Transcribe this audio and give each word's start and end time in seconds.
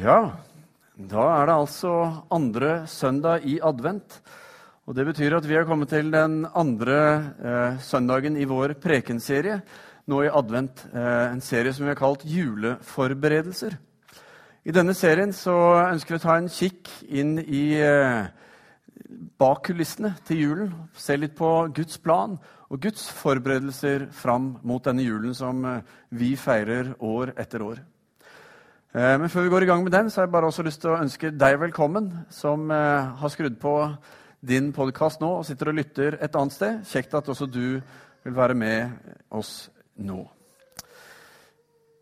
Ja, 0.00 0.32
da 0.96 1.24
er 1.42 1.50
det 1.50 1.54
altså 1.60 1.90
andre 2.32 2.86
søndag 2.88 3.42
i 3.44 3.58
advent. 3.60 4.22
Og 4.88 4.94
Det 4.96 5.04
betyr 5.04 5.36
at 5.36 5.44
vi 5.48 5.54
har 5.54 5.66
kommet 5.68 5.90
til 5.92 6.08
den 6.10 6.46
andre 6.56 6.96
eh, 7.36 7.80
søndagen 7.84 8.38
i 8.40 8.46
vår 8.48 8.78
prekenserie 8.80 9.58
nå 10.08 10.22
i 10.24 10.30
advent. 10.32 10.86
Eh, 10.94 11.26
en 11.34 11.44
serie 11.44 11.72
som 11.72 11.84
vi 11.84 11.92
har 11.92 12.00
kalt 12.00 12.24
Juleforberedelser. 12.24 13.76
I 14.64 14.72
denne 14.72 14.96
serien 14.96 15.36
så 15.36 15.52
ønsker 15.90 16.16
vi 16.16 16.22
å 16.22 16.24
ta 16.24 16.38
en 16.38 16.48
kikk 16.48 16.88
inn 17.04 17.36
i 17.44 17.76
eh, 17.76 18.24
bak 19.36 19.66
kulissene 19.68 20.14
til 20.24 20.44
julen. 20.46 20.74
Se 20.96 21.20
litt 21.20 21.36
på 21.36 21.68
Guds 21.76 22.00
plan 22.00 22.40
og 22.70 22.80
Guds 22.80 23.04
forberedelser 23.20 24.08
fram 24.16 24.54
mot 24.64 24.80
denne 24.80 25.04
julen 25.04 25.36
som 25.36 25.60
eh, 25.64 25.80
vi 26.08 26.38
feirer 26.40 26.94
år 27.04 27.36
etter 27.36 27.68
år. 27.68 27.89
Eh, 28.90 29.18
men 29.22 29.30
før 29.30 29.44
vi 29.46 29.50
går 29.52 29.62
i 29.62 29.66
gang 29.68 29.84
med 29.86 29.92
den, 29.94 30.08
så 30.10 30.18
har 30.18 30.26
jeg 30.26 30.32
bare 30.32 30.48
også 30.50 30.64
lyst 30.66 30.80
til 30.82 30.90
å 30.90 30.98
ønske 30.98 31.28
deg 31.30 31.60
velkommen, 31.62 32.08
som 32.34 32.64
eh, 32.74 33.12
har 33.20 33.30
skrudd 33.30 33.60
på 33.62 33.74
din 34.42 34.72
podkast 34.74 35.20
nå 35.22 35.28
og 35.36 35.44
sitter 35.46 35.70
og 35.70 35.76
lytter 35.78 36.16
et 36.18 36.34
annet 36.34 36.56
sted. 36.56 36.80
Kjekt 36.90 37.14
at 37.14 37.30
også 37.30 37.46
du 37.46 37.78
vil 37.78 38.34
være 38.34 38.56
med 38.58 39.12
oss 39.30 39.68
nå. 39.94 40.24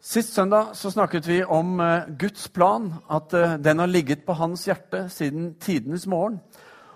Sist 0.00 0.32
søndag 0.32 0.70
så 0.80 0.88
snakket 0.94 1.28
vi 1.28 1.42
om 1.44 1.76
eh, 1.84 2.08
Guds 2.24 2.48
plan, 2.56 2.88
at 3.04 3.36
den 3.60 3.84
har 3.84 3.92
ligget 3.92 4.24
på 4.24 4.38
hans 4.40 4.64
hjerte 4.64 5.10
siden 5.12 5.58
tidenes 5.60 6.08
morgen. 6.08 6.40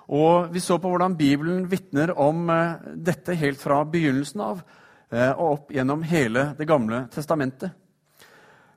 Og 0.08 0.48
vi 0.56 0.64
så 0.64 0.80
på 0.80 0.88
hvordan 0.88 1.18
Bibelen 1.20 1.68
vitner 1.68 2.14
om 2.16 2.48
dette 2.96 3.36
helt 3.36 3.60
fra 3.60 3.84
begynnelsen 3.84 4.40
av 4.44 4.64
og 5.12 5.46
opp 5.46 5.72
gjennom 5.72 6.02
hele 6.08 6.50
Det 6.56 6.66
gamle 6.68 7.04
testamentet. 7.12 7.81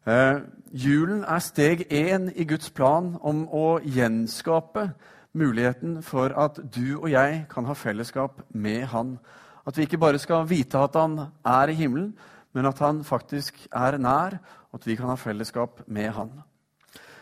Eh, 0.06 0.42
julen 0.70 1.24
er 1.24 1.40
steg 1.42 1.88
én 1.90 2.30
i 2.36 2.46
Guds 2.46 2.70
plan 2.70 3.16
om 3.26 3.48
å 3.50 3.80
gjenskape 3.82 4.92
muligheten 5.34 6.04
for 6.06 6.30
at 6.38 6.60
du 6.76 7.00
og 7.00 7.10
jeg 7.10 7.46
kan 7.50 7.66
ha 7.66 7.74
fellesskap 7.74 8.44
med 8.54 8.86
Han. 8.94 9.18
At 9.66 9.78
vi 9.78 9.88
ikke 9.88 9.98
bare 9.98 10.22
skal 10.22 10.46
vite 10.46 10.78
at 10.78 10.94
Han 10.94 11.32
er 11.46 11.74
i 11.74 11.74
himmelen, 11.74 12.14
men 12.54 12.66
at 12.66 12.80
Han 12.80 13.04
faktisk 13.04 13.68
er 13.74 13.98
nær, 13.98 14.38
og 14.72 14.80
at 14.80 14.86
vi 14.86 14.96
kan 14.96 15.10
ha 15.10 15.16
fellesskap 15.16 15.82
med 15.88 16.12
Han. 16.12 16.32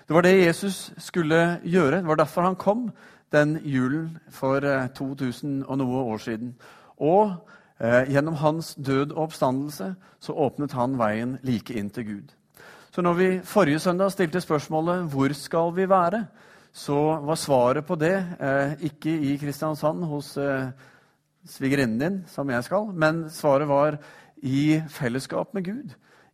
Det 0.07 0.15
var 0.15 0.21
det 0.21 0.45
Jesus 0.45 0.91
skulle 0.97 1.59
gjøre. 1.63 1.97
Det 1.97 2.07
var 2.07 2.15
derfor 2.15 2.41
han 2.41 2.55
kom 2.55 2.91
den 3.31 3.59
julen 3.63 4.17
for 4.29 4.59
2000 4.95 5.61
eh, 5.61 5.69
og 5.69 5.77
noe 5.77 6.03
år 6.03 6.17
siden. 6.17 6.55
Og 6.97 7.31
eh, 7.79 8.11
gjennom 8.11 8.33
hans 8.33 8.75
død 8.75 9.11
og 9.11 9.23
oppstandelse 9.23 9.95
så 10.19 10.33
åpnet 10.33 10.75
han 10.75 10.99
veien 10.99 11.37
like 11.43 11.73
inn 11.73 11.89
til 11.89 12.05
Gud. 12.05 12.33
Så 12.93 13.01
når 13.01 13.13
vi 13.17 13.27
forrige 13.41 13.79
søndag 13.79 14.11
stilte 14.11 14.41
spørsmålet 14.41 15.07
'Hvor 15.09 15.33
skal 15.33 15.75
vi 15.75 15.89
være?', 15.89 16.25
så 16.73 17.19
var 17.25 17.35
svaret 17.35 17.85
på 17.85 17.95
det 17.95 18.27
eh, 18.39 18.85
ikke 18.85 19.09
i 19.19 19.37
Kristiansand 19.37 20.03
hos 20.03 20.37
eh, 20.37 20.67
svigerinnen 21.45 21.99
din, 21.99 22.23
som 22.27 22.49
jeg 22.49 22.63
skal, 22.63 22.85
men 22.93 23.29
svaret 23.29 23.67
var 23.67 23.97
i 24.37 24.81
fellesskap 24.89 25.53
med 25.53 25.65
Gud. 25.65 25.89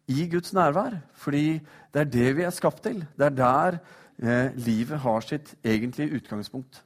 I 0.07 0.27
Guds 0.31 0.53
nærvær. 0.53 0.99
Fordi 1.13 1.59
det 1.93 1.99
er 1.99 2.03
det 2.03 2.37
vi 2.37 2.41
er 2.41 2.49
skapt 2.49 2.83
til. 2.83 3.05
Det 3.17 3.25
er 3.25 3.29
der 3.29 3.77
eh, 4.23 4.51
livet 4.55 4.99
har 4.99 5.19
sitt 5.19 5.55
egentlige 5.63 6.15
utgangspunkt. 6.15 6.83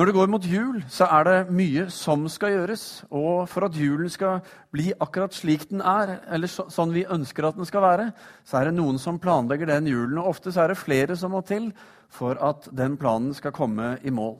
Når 0.00 0.08
det 0.08 0.14
går 0.16 0.30
mot 0.32 0.44
jul, 0.48 0.76
så 0.88 1.04
er 1.12 1.26
det 1.28 1.52
mye 1.52 1.82
som 1.92 2.22
skal 2.32 2.54
gjøres. 2.54 2.84
Og 3.12 3.42
for 3.52 3.66
at 3.66 3.74
julen 3.76 4.08
skal 4.08 4.38
bli 4.72 4.94
akkurat 4.96 5.36
slik 5.36 5.66
den 5.68 5.82
er, 5.84 6.14
eller 6.32 6.48
så, 6.48 6.64
sånn 6.72 6.94
vi 6.94 7.02
ønsker 7.04 7.44
at 7.44 7.58
den 7.58 7.68
skal 7.68 7.84
være, 7.84 8.06
så 8.48 8.56
er 8.56 8.70
det 8.70 8.78
noen 8.78 8.96
som 8.96 9.18
planlegger 9.20 9.68
den 9.68 9.92
julen. 9.92 10.16
Og 10.22 10.32
ofte 10.32 10.54
så 10.56 10.64
er 10.64 10.72
det 10.72 10.78
flere 10.80 11.20
som 11.20 11.36
må 11.36 11.44
til 11.44 11.68
for 12.08 12.40
at 12.40 12.70
den 12.72 12.96
planen 12.96 13.36
skal 13.36 13.52
komme 13.52 13.98
i 14.00 14.16
mål. 14.22 14.38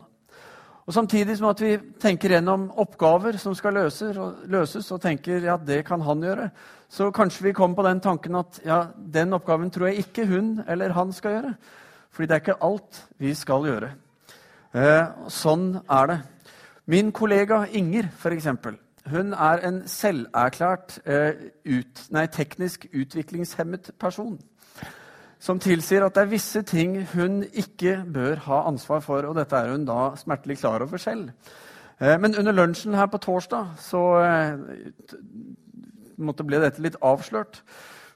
Og 0.88 0.96
Samtidig 0.96 1.36
som 1.36 1.52
at 1.52 1.60
vi 1.60 1.76
tenker 2.00 2.38
gjennom 2.38 2.70
oppgaver 2.80 3.36
som 3.36 3.52
skal 3.52 3.82
løses, 3.82 4.16
og, 4.16 4.40
løses, 4.48 4.88
og 4.96 5.04
tenker 5.04 5.44
ja, 5.44 5.60
det 5.60 5.82
kan 5.84 6.00
han 6.08 6.24
gjøre, 6.24 6.50
så 6.88 7.12
kanskje 7.12 7.50
vi 7.50 7.58
kommer 7.60 7.82
på 7.82 7.90
den 7.92 8.00
tanken 8.00 8.40
at 8.40 8.64
ja, 8.64 8.86
den 8.96 9.36
oppgaven 9.36 9.68
tror 9.68 9.92
jeg 9.92 10.06
ikke 10.08 10.30
hun 10.32 10.54
eller 10.64 10.96
han 10.96 11.12
skal 11.12 11.36
gjøre. 11.36 11.56
Fordi 12.08 12.30
det 12.30 12.38
er 12.38 12.48
ikke 12.48 12.62
alt 12.64 13.08
vi 13.20 13.36
skal 13.36 13.68
gjøre. 13.68 13.98
Eh, 14.70 15.06
sånn 15.26 15.80
er 15.90 16.06
det. 16.06 16.16
Min 16.90 17.10
kollega 17.10 17.64
Inger, 17.74 18.06
f.eks., 18.14 18.46
hun 19.10 19.32
er 19.32 19.62
en 19.66 19.80
selverklært 19.88 21.00
eh, 21.08 21.48
ut, 21.66 22.02
nei, 22.14 22.26
teknisk 22.30 22.84
utviklingshemmet 22.92 23.90
person. 23.98 24.36
Som 25.40 25.58
tilsier 25.58 26.04
at 26.04 26.14
det 26.14 26.22
er 26.22 26.30
visse 26.30 26.62
ting 26.68 27.00
hun 27.16 27.40
ikke 27.48 27.96
bør 28.06 28.44
ha 28.44 28.60
ansvar 28.68 29.02
for. 29.02 29.26
Og 29.26 29.34
dette 29.40 29.56
er 29.58 29.72
hun 29.72 29.88
da 29.88 30.12
smertelig 30.20 30.60
klar 30.60 30.84
over 30.86 31.02
selv. 31.02 31.32
Eh, 31.98 32.14
men 32.20 32.36
under 32.38 32.54
lunsjen 32.54 32.94
her 32.94 33.10
på 33.10 33.18
torsdag 33.24 33.72
så 33.82 34.04
måtte 36.20 36.46
ble 36.46 36.60
dette 36.62 36.84
litt 36.84 37.00
avslørt. 37.02 37.64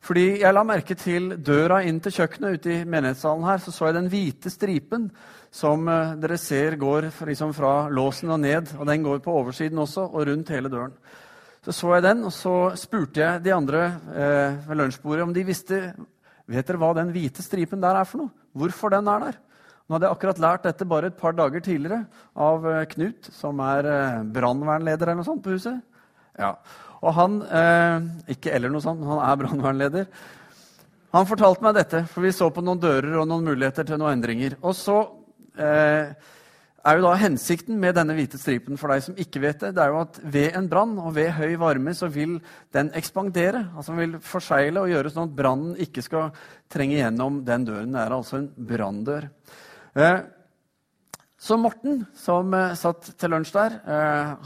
Fordi 0.04 0.24
jeg 0.42 0.52
la 0.52 0.64
merke 0.68 0.96
til 1.00 1.30
døra 1.40 1.80
inn 1.88 2.00
til 2.04 2.12
kjøkkenet 2.12 2.58
ute 2.58 2.72
i 2.74 2.84
menighetssalen 2.84 3.46
her, 3.48 3.62
så 3.62 3.72
så 3.72 3.88
jeg 3.88 3.96
den 3.96 4.10
hvite 4.12 4.52
stripen 4.52 5.08
som 5.54 5.88
eh, 5.88 6.16
dere 6.20 6.36
ser 6.40 6.76
går 6.80 7.08
liksom 7.24 7.54
fra 7.56 7.88
låsen 7.88 8.34
og 8.34 8.42
ned. 8.42 8.74
og 8.78 8.86
Den 8.90 9.06
går 9.06 9.22
på 9.24 9.32
oversiden 9.32 9.80
også, 9.80 10.10
og 10.10 10.26
rundt 10.28 10.52
hele 10.52 10.68
døren. 10.68 10.92
Så 11.64 11.72
så 11.72 11.94
jeg 11.94 12.04
den, 12.04 12.24
og 12.28 12.32
så 12.36 12.74
spurte 12.76 13.22
jeg 13.22 13.44
de 13.44 13.54
andre 13.54 13.84
eh, 14.12 14.58
ved 14.68 14.76
lunsjbordet 14.76 15.24
om 15.24 15.32
de 15.32 15.46
visste 15.48 15.80
vet 16.44 16.66
dere 16.68 16.80
hva 16.82 16.92
den 16.98 17.12
hvite 17.14 17.40
stripen 17.44 17.80
der 17.80 17.96
er 17.96 18.04
for 18.08 18.24
noe. 18.24 18.34
Hvorfor 18.52 18.92
den 18.92 19.08
er 19.08 19.28
der. 19.28 19.38
Nå 19.84 19.96
hadde 19.96 20.08
jeg 20.08 20.16
akkurat 20.16 20.40
lært 20.40 20.66
dette 20.68 20.86
bare 20.88 21.08
et 21.08 21.16
par 21.16 21.32
dager 21.36 21.64
tidligere 21.64 22.04
av 22.36 22.68
eh, 22.68 22.84
Knut, 22.92 23.30
som 23.32 23.60
er 23.64 23.88
eh, 23.88 24.22
brannvernleder 24.36 25.08
eller 25.08 25.22
noe 25.22 25.28
sånt 25.28 25.44
på 25.44 25.56
huset. 25.56 25.80
Ja. 26.36 26.54
Og 27.04 27.12
han 27.18 27.42
eh, 27.44 28.32
Ikke 28.34 28.54
eller 28.56 28.72
noe 28.72 28.84
sånt, 28.84 29.04
han 29.04 29.20
er 29.20 29.42
brannvernleder. 29.42 30.08
Han 31.14 31.28
fortalte 31.30 31.62
meg 31.62 31.76
dette, 31.76 32.00
for 32.10 32.24
vi 32.24 32.32
så 32.34 32.48
på 32.50 32.64
noen 32.64 32.80
dører 32.82 33.20
og 33.20 33.28
noen 33.30 33.52
muligheter 33.52 33.86
til 33.86 34.00
noen 34.00 34.16
endringer. 34.16 34.56
Og 34.64 34.74
så 34.74 35.02
Eh, 35.54 36.14
er 36.84 36.98
jo 36.98 37.04
da 37.06 37.14
hensikten 37.16 37.78
med 37.80 37.94
denne 37.96 38.12
hvite 38.16 38.36
stripen 38.36 38.76
for 38.76 38.92
deg 38.92 39.04
som 39.06 39.18
ikke 39.20 39.40
vet 39.40 39.62
det, 39.62 39.70
det 39.76 39.80
er 39.84 39.92
jo 39.92 40.00
at 40.02 40.18
ved 40.20 40.56
en 40.58 40.66
brann 40.68 40.96
og 41.00 41.14
ved 41.16 41.30
høy 41.32 41.54
varme 41.62 41.94
så 41.96 42.10
vil 42.12 42.34
den 42.74 42.90
ekspandere. 42.98 43.62
altså 43.72 43.94
Den 43.94 44.02
vil 44.02 44.18
forsegle 44.20 44.82
og 44.82 44.92
gjøre 44.92 45.12
sånn 45.14 45.30
at 45.30 45.36
brannen 45.38 45.78
ikke 45.80 46.04
skal 46.04 46.34
trenge 46.72 46.98
gjennom 46.98 47.40
den 47.46 47.64
døren. 47.70 47.94
Det 47.94 48.02
er 48.02 48.16
altså 48.18 48.40
en 48.42 48.50
branndør. 48.58 49.30
Eh, 49.94 50.18
så 51.38 51.56
Morten, 51.60 52.04
som 52.18 52.52
eh, 52.56 52.76
satt 52.76 53.14
til 53.20 53.32
lunsj 53.32 53.54
der, 53.54 53.78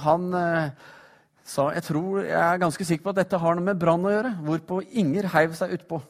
han 0.05 0.31
sa 1.49 1.71
jeg 1.73 1.87
tror, 1.87 2.21
jeg 2.27 2.37
er 2.37 2.61
ganske 2.61 2.85
sikker 2.85 3.07
på 3.07 3.15
at 3.15 3.23
dette 3.23 3.41
har 3.41 3.57
noe 3.57 3.65
med 3.65 3.81
brann 3.81 4.05
å 4.05 4.13
gjøre. 4.13 4.37
Hvorpå 4.45 4.83
Inger 5.01 5.31
heiv 5.33 5.57
seg 5.57 5.79
utpå 5.79 6.03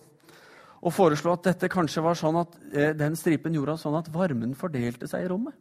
og 0.78 0.94
foreslo 0.94 1.32
at 1.34 1.47
dette 1.49 1.71
kanskje 1.71 2.03
var 2.04 2.19
sånn 2.19 2.37
at 2.38 2.53
eh, 2.71 2.93
den 2.97 3.16
stripen 3.19 3.54
gjorde 3.56 3.78
sånn 3.81 3.97
at 3.99 4.10
varmen 4.15 4.54
fordelte 4.59 5.09
seg 5.10 5.25
i 5.25 5.31
rommet. 5.31 5.56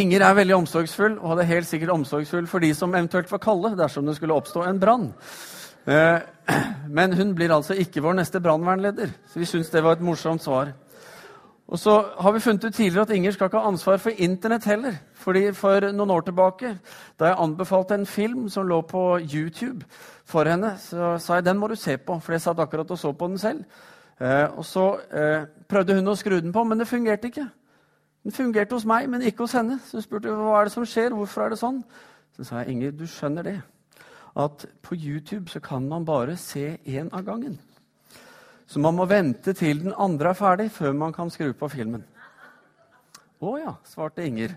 Inger 0.00 0.22
er 0.22 0.36
veldig 0.38 0.54
omsorgsfull 0.54 1.16
og 1.18 1.32
hadde 1.32 1.48
helt 1.48 1.66
sikkert 1.66 1.90
omsorgsfull 1.96 2.46
for 2.46 2.62
de 2.62 2.70
som 2.78 2.92
eventuelt 2.94 3.30
var 3.32 3.42
kalde 3.42 3.72
dersom 3.78 4.06
det 4.06 4.14
skulle 4.16 4.36
oppstå 4.38 4.62
en 4.68 4.78
brann. 4.80 5.08
Eh, 5.90 6.20
men 6.96 7.16
hun 7.18 7.34
blir 7.34 7.52
altså 7.52 7.74
ikke 7.74 8.04
vår 8.04 8.20
neste 8.20 8.40
brannvernleder, 8.40 9.10
så 9.26 9.42
vi 9.42 9.48
syns 9.50 9.72
det 9.72 9.82
var 9.84 9.98
et 9.98 10.06
morsomt 10.06 10.44
svar. 10.44 10.72
Og 11.70 11.78
så 11.78 11.92
har 12.18 12.32
vi 12.32 12.40
funnet 12.42 12.64
ut 12.64 12.74
tidligere 12.74 13.02
at 13.02 13.10
Inger 13.14 13.30
skal 13.30 13.46
ikke 13.46 13.58
ha 13.58 13.68
ansvar 13.68 13.96
for 14.02 14.10
Internett 14.10 14.64
heller. 14.64 14.96
Fordi 15.14 15.52
For 15.52 15.92
noen 15.92 16.10
år 16.10 16.20
tilbake, 16.26 16.78
da 17.20 17.24
jeg 17.24 17.38
anbefalte 17.38 17.94
en 17.94 18.06
film 18.06 18.48
som 18.48 18.66
lå 18.66 18.80
på 18.80 19.20
YouTube 19.34 19.84
for 20.24 20.44
henne, 20.44 20.74
så 20.78 21.18
sa 21.18 21.34
jeg 21.34 21.44
den 21.44 21.58
må 21.58 21.68
du 21.68 21.74
se 21.74 21.96
på, 21.96 22.18
for 22.18 22.32
jeg 22.32 22.40
satt 22.40 22.58
akkurat 22.58 22.90
og 22.90 22.98
så 22.98 23.12
på 23.12 23.26
den 23.26 23.38
selv. 23.38 23.64
Eh, 24.20 24.58
og 24.58 24.64
Så 24.64 24.98
eh, 25.12 25.46
prøvde 25.68 25.94
hun 25.94 26.08
å 26.08 26.14
skru 26.14 26.40
den 26.40 26.52
på, 26.52 26.64
men 26.64 26.78
det 26.78 26.88
fungerte 26.88 27.30
ikke. 27.30 27.46
Den 28.24 28.32
fungerte 28.32 28.74
hos 28.74 28.84
meg, 28.84 29.08
men 29.08 29.22
ikke 29.22 29.44
hos 29.46 29.52
henne. 29.52 29.78
Så 29.86 29.96
hun 29.96 30.02
spurte 30.02 30.34
hva 30.34 30.60
er 30.60 30.64
det 30.64 30.72
som 30.72 30.84
skjer, 30.84 31.14
hvorfor 31.14 31.44
er 31.44 31.54
det 31.54 31.62
sånn. 31.62 31.84
Så 32.36 32.44
sa 32.44 32.64
jeg 32.64 32.74
Inger, 32.74 32.90
du 32.90 33.06
skjønner 33.06 33.46
det, 33.46 33.60
at 34.36 34.66
på 34.82 34.94
YouTube 34.98 35.48
så 35.48 35.60
kan 35.60 35.88
man 35.88 36.04
bare 36.04 36.36
se 36.36 36.78
én 36.86 37.08
av 37.12 37.24
gangen. 37.24 37.60
Så 38.70 38.78
man 38.78 38.94
må 38.94 39.06
vente 39.10 39.50
til 39.58 39.82
den 39.82 39.94
andre 39.98 40.30
er 40.30 40.38
ferdig 40.38 40.68
før 40.70 40.94
man 40.94 41.14
kan 41.14 41.30
skru 41.32 41.50
på 41.58 41.68
filmen. 41.72 42.04
Å 43.42 43.56
ja, 43.58 43.72
svarte 43.88 44.22
Inger. 44.22 44.54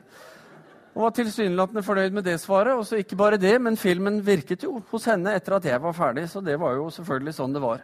Og 0.93 1.07
var 1.07 1.15
tilsynelatende 1.17 1.81
fornøyd 1.81 2.13
med 2.13 2.27
det 2.27 2.35
svaret. 2.43 2.77
Og 2.77 2.85
så 2.85 2.99
ikke 3.01 3.17
bare 3.17 3.39
det, 3.41 3.55
men 3.61 3.79
filmen 3.79 4.19
virket 4.25 4.67
jo 4.67 4.83
hos 4.91 5.09
henne 5.09 5.33
etter 5.33 5.57
at 5.57 5.65
jeg 5.65 5.81
var 5.81 5.97
ferdig. 5.97 6.27
Så 6.29 6.43
det 6.45 6.59
var 6.61 6.77
jo 6.77 6.91
selvfølgelig 6.93 7.35
sånn 7.39 7.57
det 7.57 7.63
var. 7.63 7.81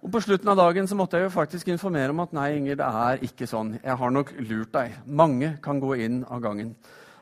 Og 0.00 0.10
På 0.10 0.24
slutten 0.24 0.50
av 0.50 0.58
dagen 0.58 0.88
så 0.90 0.98
måtte 0.98 1.20
jeg 1.20 1.28
jo 1.28 1.36
faktisk 1.36 1.68
informere 1.70 2.10
om 2.10 2.24
at 2.24 2.34
nei, 2.34 2.50
Inger, 2.58 2.80
det 2.80 2.90
er 2.90 3.24
ikke 3.30 3.46
sånn. 3.46 3.76
Jeg 3.84 3.98
har 4.02 4.14
nok 4.16 4.34
lurt 4.40 4.74
deg. 4.74 4.98
Mange 5.06 5.54
kan 5.62 5.78
gå 5.78 5.94
inn 6.02 6.24
av 6.26 6.42
gangen. 6.42 6.74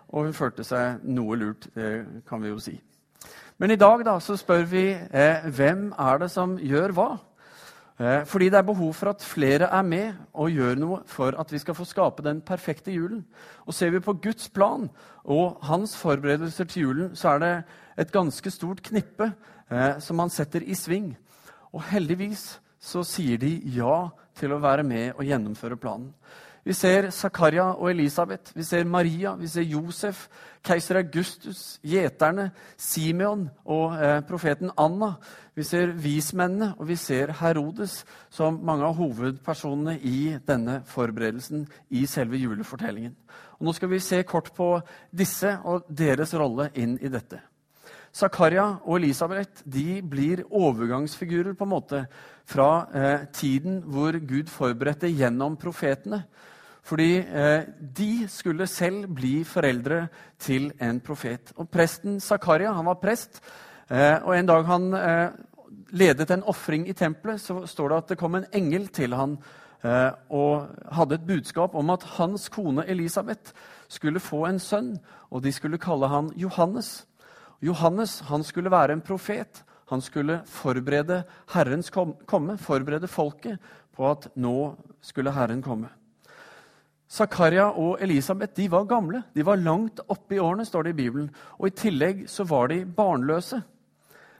Og 0.09 0.31
hun 0.31 0.37
følte 0.37 0.65
seg 0.65 1.05
noe 1.05 1.37
lurt, 1.37 1.69
det 1.77 2.23
kan 2.31 2.41
vi 2.41 2.55
jo 2.55 2.63
si. 2.63 2.79
Men 3.61 3.75
i 3.75 3.81
dag 3.81 4.07
da, 4.07 4.21
så 4.23 4.39
spør 4.39 4.63
vi 4.71 4.87
eh, 4.95 5.49
hvem 5.53 5.91
er 5.99 6.23
det 6.23 6.31
som 6.33 6.55
gjør 6.57 6.95
hva? 6.97 7.11
Eh, 7.99 8.23
fordi 8.31 8.47
det 8.47 8.59
er 8.61 8.67
behov 8.67 8.93
for 8.95 9.11
at 9.11 9.25
flere 9.27 9.67
er 9.75 9.83
med 9.83 10.13
og 10.33 10.53
gjør 10.55 10.77
noe 10.79 10.99
for 11.11 11.35
at 11.35 11.51
vi 11.53 11.59
skal 11.59 11.75
få 11.75 11.87
skape 11.89 12.23
den 12.23 12.41
perfekte 12.41 12.95
julen. 12.95 13.25
Og 13.67 13.75
Ser 13.75 13.91
vi 13.91 14.01
på 14.01 14.15
Guds 14.23 14.49
plan 14.49 14.87
og 15.25 15.59
hans 15.67 15.97
forberedelser 15.99 16.65
til 16.65 16.83
julen, 16.83 17.17
så 17.17 17.35
er 17.35 17.39
det 17.39 17.53
et 17.99 18.13
ganske 18.13 18.51
stort 18.51 18.83
knippe 18.87 19.33
eh, 19.71 19.99
som 19.99 20.19
han 20.23 20.31
setter 20.31 20.63
i 20.63 20.79
sving. 20.79 21.17
Og 21.75 21.83
heldigvis 21.91 22.61
så 22.79 23.03
sier 23.03 23.39
de 23.43 23.57
ja 23.75 24.09
til 24.39 24.55
å 24.55 24.63
være 24.63 24.87
med 24.87 25.19
og 25.19 25.27
gjennomføre 25.27 25.77
planen. 25.77 26.13
Vi 26.65 26.75
ser 26.77 27.11
Zakaria 27.11 27.71
og 27.73 27.91
Elisabeth, 27.91 28.53
vi 28.57 28.65
ser 28.67 28.85
Maria, 28.85 29.35
vi 29.39 29.49
ser 29.49 29.67
Josef, 29.67 30.27
keiser 30.65 31.01
Augustus, 31.01 31.79
gjeterne, 31.87 32.51
Simeon 32.77 33.47
og 33.65 33.95
eh, 33.97 34.21
profeten 34.29 34.73
Anna. 34.77 35.15
Vi 35.59 35.65
ser 35.67 35.95
vismennene, 35.99 36.75
og 36.79 36.89
vi 36.91 36.97
ser 36.97 37.33
Herodes 37.41 38.05
som 38.31 38.61
mange 38.63 38.87
av 38.87 38.99
hovedpersonene 38.99 39.97
i 40.07 40.37
denne 40.47 40.83
forberedelsen 40.87 41.67
i 41.91 42.05
selve 42.07 42.39
julefortellingen. 42.39 43.17
Og 43.59 43.67
nå 43.67 43.75
skal 43.75 43.91
vi 43.91 44.03
se 44.03 44.23
kort 44.23 44.53
på 44.55 44.77
disse 45.11 45.57
og 45.67 45.89
deres 45.89 46.35
rolle 46.39 46.71
inn 46.79 46.99
i 47.03 47.11
dette. 47.11 47.41
Zakaria 48.15 48.67
og 48.85 48.99
Elisabeth 48.99 49.63
de 49.65 50.01
blir 50.03 50.45
overgangsfigurer 50.51 51.55
på 51.55 51.67
en 51.67 51.73
måte 51.73 52.05
fra 52.49 52.71
eh, 52.95 53.27
tiden 53.33 53.83
hvor 53.87 54.17
Gud 54.19 54.51
forberedte 54.53 55.11
gjennom 55.13 55.57
profetene 55.61 56.25
fordi 56.89 57.19
eh, 57.19 57.63
de 57.99 58.29
skulle 58.29 58.67
selv 58.67 59.09
bli 59.13 59.43
foreldre 59.45 60.07
til 60.41 60.71
en 60.81 61.01
profet. 61.05 61.53
Og 61.57 61.69
Presten 61.69 62.21
Zakaria 62.21 62.73
han 62.73 62.89
var 62.89 63.01
prest, 63.03 63.43
eh, 63.91 64.17
og 64.23 64.33
en 64.33 64.49
dag 64.49 64.65
han 64.65 64.95
eh, 64.97 65.29
ledet 65.91 66.31
en 66.31 66.47
ofring 66.49 66.89
i 66.89 66.97
tempelet, 66.97 67.41
så 67.41 67.67
står 67.67 67.89
det 67.89 67.99
at 67.99 68.09
det 68.09 68.19
kom 68.19 68.39
en 68.39 68.49
engel 68.53 68.89
til 68.89 69.15
han 69.17 69.37
eh, 69.85 70.11
og 70.31 70.69
hadde 70.93 71.19
et 71.19 71.27
budskap 71.29 71.75
om 71.75 71.91
at 71.91 72.07
hans 72.17 72.49
kone 72.49 72.87
Elisabeth 72.89 73.53
skulle 73.89 74.21
få 74.21 74.47
en 74.47 74.59
sønn, 74.59 74.97
og 75.31 75.45
de 75.45 75.53
skulle 75.53 75.79
kalle 75.79 76.09
han 76.09 76.33
Johannes. 76.37 77.08
Johannes 77.61 78.21
han 78.29 78.45
skulle 78.47 78.71
være 78.71 78.95
en 78.97 79.05
profet. 79.05 79.65
Han 79.89 80.03
skulle 80.05 80.43
forberede 80.47 81.23
Herrens 81.55 81.91
komme, 81.91 82.59
forberede 82.59 83.09
folket 83.09 83.59
på 83.97 84.11
at 84.11 84.29
nå 84.37 84.75
skulle 85.01 85.33
Herren 85.33 85.63
komme. 85.63 85.89
Zakaria 87.09 87.71
og 87.73 88.03
Elisabeth 88.05 88.53
de 88.57 88.69
var 88.71 88.85
gamle. 88.85 89.23
De 89.35 89.45
var 89.47 89.57
langt 89.57 90.01
oppe 90.09 90.37
i 90.37 90.43
årene, 90.43 90.67
står 90.69 90.83
det 90.83 90.91
i 90.93 91.01
Bibelen. 91.01 91.31
Og 91.57 91.71
I 91.71 91.77
tillegg 91.77 92.27
så 92.29 92.45
var 92.45 92.69
de 92.69 92.85
barnløse. 92.85 93.63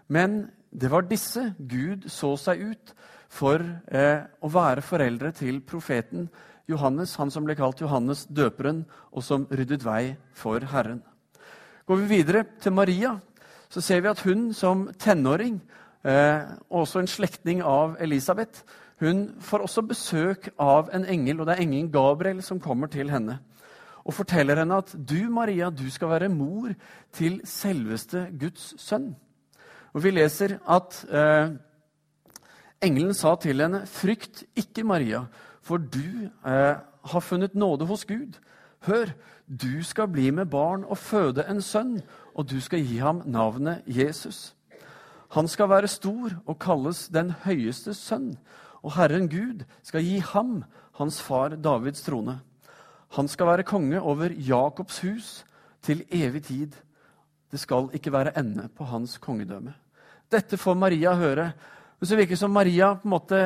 Men 0.09 0.51
det 0.71 0.91
var 0.93 1.09
disse 1.09 1.55
Gud 1.59 2.11
så 2.13 2.35
seg 2.37 2.61
ut 2.61 2.93
for 3.33 3.61
eh, 3.89 4.21
å 4.41 4.53
være 4.53 4.85
foreldre 4.85 5.33
til 5.37 5.63
profeten 5.65 6.29
Johannes, 6.69 7.17
han 7.17 7.33
som 7.33 7.47
ble 7.49 7.57
kalt 7.57 7.81
Johannes 7.81 8.27
døperen, 8.29 8.83
og 9.13 9.25
som 9.25 9.47
ryddet 9.49 9.85
vei 9.85 10.17
for 10.37 10.61
Herren. 10.69 11.01
Går 11.89 11.97
vi 11.97 12.19
videre 12.19 12.45
til 12.61 12.73
Maria, 12.73 13.15
så 13.73 13.81
ser 13.81 14.03
vi 14.05 14.11
at 14.11 14.21
hun 14.21 14.53
som 14.53 14.89
tenåring, 15.01 15.55
eh, 16.05 16.41
også 16.69 17.01
en 17.01 17.07
slektning 17.09 17.63
av 17.63 17.97
Elisabeth, 18.01 18.61
hun 19.01 19.35
får 19.41 19.63
også 19.65 19.83
besøk 19.89 20.49
av 20.59 20.91
en 20.93 21.07
engel, 21.09 21.41
og 21.41 21.47
det 21.47 21.55
er 21.55 21.63
engelen 21.63 21.93
Gabriel 21.93 22.43
som 22.43 22.61
kommer 22.61 22.93
til 22.93 23.09
henne 23.09 23.39
og 24.05 24.15
forteller 24.17 24.57
henne 24.57 24.81
at 24.81 24.95
du, 24.97 25.31
Maria, 25.31 25.71
du 25.71 25.89
skal 25.93 26.09
være 26.09 26.29
mor 26.33 26.73
til 27.13 27.41
selveste 27.45 28.27
Guds 28.41 28.75
sønn. 28.81 29.15
Og 29.93 30.03
Vi 30.03 30.11
leser 30.11 30.59
at 30.69 31.05
eh, 31.09 31.57
engelen 32.83 33.15
sa 33.15 33.35
til 33.37 33.61
henne, 33.61 33.87
'Frykt 33.87 34.45
ikke, 34.57 34.85
Maria, 34.85 35.25
for 35.63 35.77
du 35.77 36.29
eh, 36.47 36.77
har 37.05 37.21
funnet 37.21 37.55
nåde 37.55 37.87
hos 37.87 38.05
Gud.' 38.05 38.41
Hør, 38.81 39.11
du 39.49 39.83
skal 39.83 40.09
bli 40.13 40.31
med 40.31 40.51
barn 40.53 40.85
og 40.85 40.99
føde 40.99 41.45
en 41.49 41.63
sønn, 41.63 41.99
og 42.35 42.51
du 42.51 42.61
skal 42.61 42.85
gi 42.85 42.99
ham 43.01 43.23
navnet 43.27 43.83
Jesus. 43.87 44.55
Han 45.35 45.49
skal 45.49 45.69
være 45.69 45.89
stor 45.89 46.37
og 46.47 46.59
kalles 46.61 47.09
den 47.09 47.33
høyeste 47.45 47.95
sønn, 47.95 48.37
og 48.83 48.95
Herren 48.97 49.29
Gud 49.29 49.65
skal 49.83 50.05
gi 50.05 50.19
ham 50.21 50.63
hans 51.01 51.21
far 51.23 51.57
Davids 51.57 52.03
trone. 52.03 52.39
Han 53.17 53.29
skal 53.29 53.47
være 53.47 53.65
konge 53.65 54.01
over 54.01 54.31
Jakobs 54.33 55.01
hus 55.01 55.45
til 55.83 56.05
evig 56.11 56.43
tid. 56.45 56.77
Det 57.51 57.61
skal 57.61 57.89
ikke 57.93 58.13
være 58.13 58.37
ende 58.39 58.69
på 58.69 58.85
hans 58.85 59.19
kongedømme. 59.19 59.73
Dette 60.29 60.57
får 60.57 60.75
Maria 60.75 61.15
høre. 61.17 61.53
Men 62.01 62.07
så 62.07 62.17
virker 62.17 62.37
det 62.37 62.39
som 62.39 62.51
Maria 62.51 62.93
på 62.95 63.09
en 63.09 63.11
måte 63.11 63.39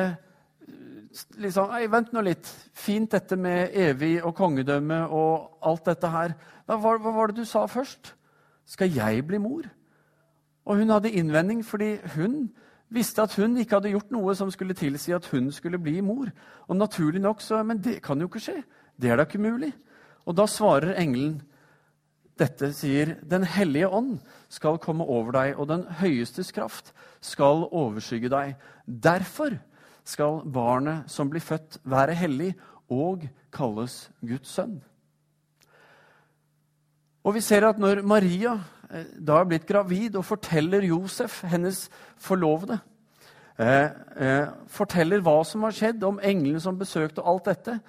liksom, 1.37 1.69
Nei, 1.71 1.85
vent 1.91 2.13
nå 2.13 2.23
litt. 2.25 2.49
Fint 2.73 3.11
dette 3.13 3.37
med 3.39 3.75
evig 3.77 4.17
og 4.23 4.35
kongedømme 4.37 5.03
og 5.13 5.63
alt 5.65 5.85
dette 5.91 6.11
her. 6.13 6.35
Hva, 6.67 6.77
hva 6.77 7.13
var 7.13 7.31
det 7.31 7.43
du 7.43 7.49
sa 7.49 7.65
først? 7.69 8.13
Skal 8.65 8.93
jeg 8.95 9.25
bli 9.27 9.39
mor? 9.43 9.67
Og 10.63 10.79
hun 10.79 10.93
hadde 10.93 11.11
innvending 11.11 11.63
fordi 11.67 11.97
hun 12.15 12.47
visste 12.93 13.25
at 13.25 13.35
hun 13.35 13.57
ikke 13.57 13.79
hadde 13.79 13.91
gjort 13.91 14.13
noe 14.13 14.35
som 14.37 14.51
skulle 14.53 14.77
tilsi 14.77 15.13
at 15.15 15.25
hun 15.33 15.49
skulle 15.51 15.81
bli 15.81 15.99
mor. 16.05 16.29
Og 16.67 16.77
naturlig 16.77 17.21
nok 17.21 17.41
så 17.41 17.63
Men 17.63 17.81
det 17.81 18.01
kan 18.03 18.19
jo 18.19 18.29
ikke 18.29 18.43
skje. 18.43 18.61
Det 18.95 19.09
er 19.09 19.17
da 19.17 19.25
ikke 19.27 19.41
mulig. 19.41 19.73
Og 20.25 20.37
da 20.37 20.45
svarer 20.47 20.95
engelen 20.95 21.41
dette, 22.39 22.71
sier 22.73 23.17
Den 23.21 23.43
hellige 23.43 23.89
ånd 23.89 24.19
skal 24.49 24.79
komme 24.81 25.03
over 25.03 25.31
deg, 25.31 25.59
og 25.59 25.67
den 25.67 25.83
høyestes 25.99 26.51
kraft 26.51 26.93
skal 27.21 27.67
overskygge 27.71 28.29
deg. 28.29 28.55
Derfor 28.87 29.59
skal 30.05 30.41
barnet 30.45 31.09
som 31.11 31.29
blir 31.29 31.43
født, 31.43 31.79
være 31.83 32.15
hellig 32.17 32.53
og 32.91 33.27
kalles 33.53 34.09
Guds 34.21 34.51
sønn. 34.55 34.81
Og 37.23 37.37
vi 37.37 37.41
ser 37.41 37.63
at 37.67 37.79
når 37.79 38.01
Maria 38.03 38.57
Eh, 38.93 39.05
da 39.17 39.39
er 39.41 39.49
blitt 39.49 39.67
gravid 39.69 40.17
og 40.19 40.25
forteller 40.27 40.85
Josef, 40.85 41.41
hennes 41.49 41.87
forlovede, 42.21 42.79
eh, 43.57 43.89
eh, 44.17 44.47
forteller 44.67 45.21
hva 45.21 45.43
som 45.45 45.63
har 45.63 45.71
skjedd, 45.71 46.03
om 46.03 46.19
englene 46.21 46.61
som 46.61 46.77
besøkte 46.77 47.25
alt 47.25 47.45
dette. 47.45 47.79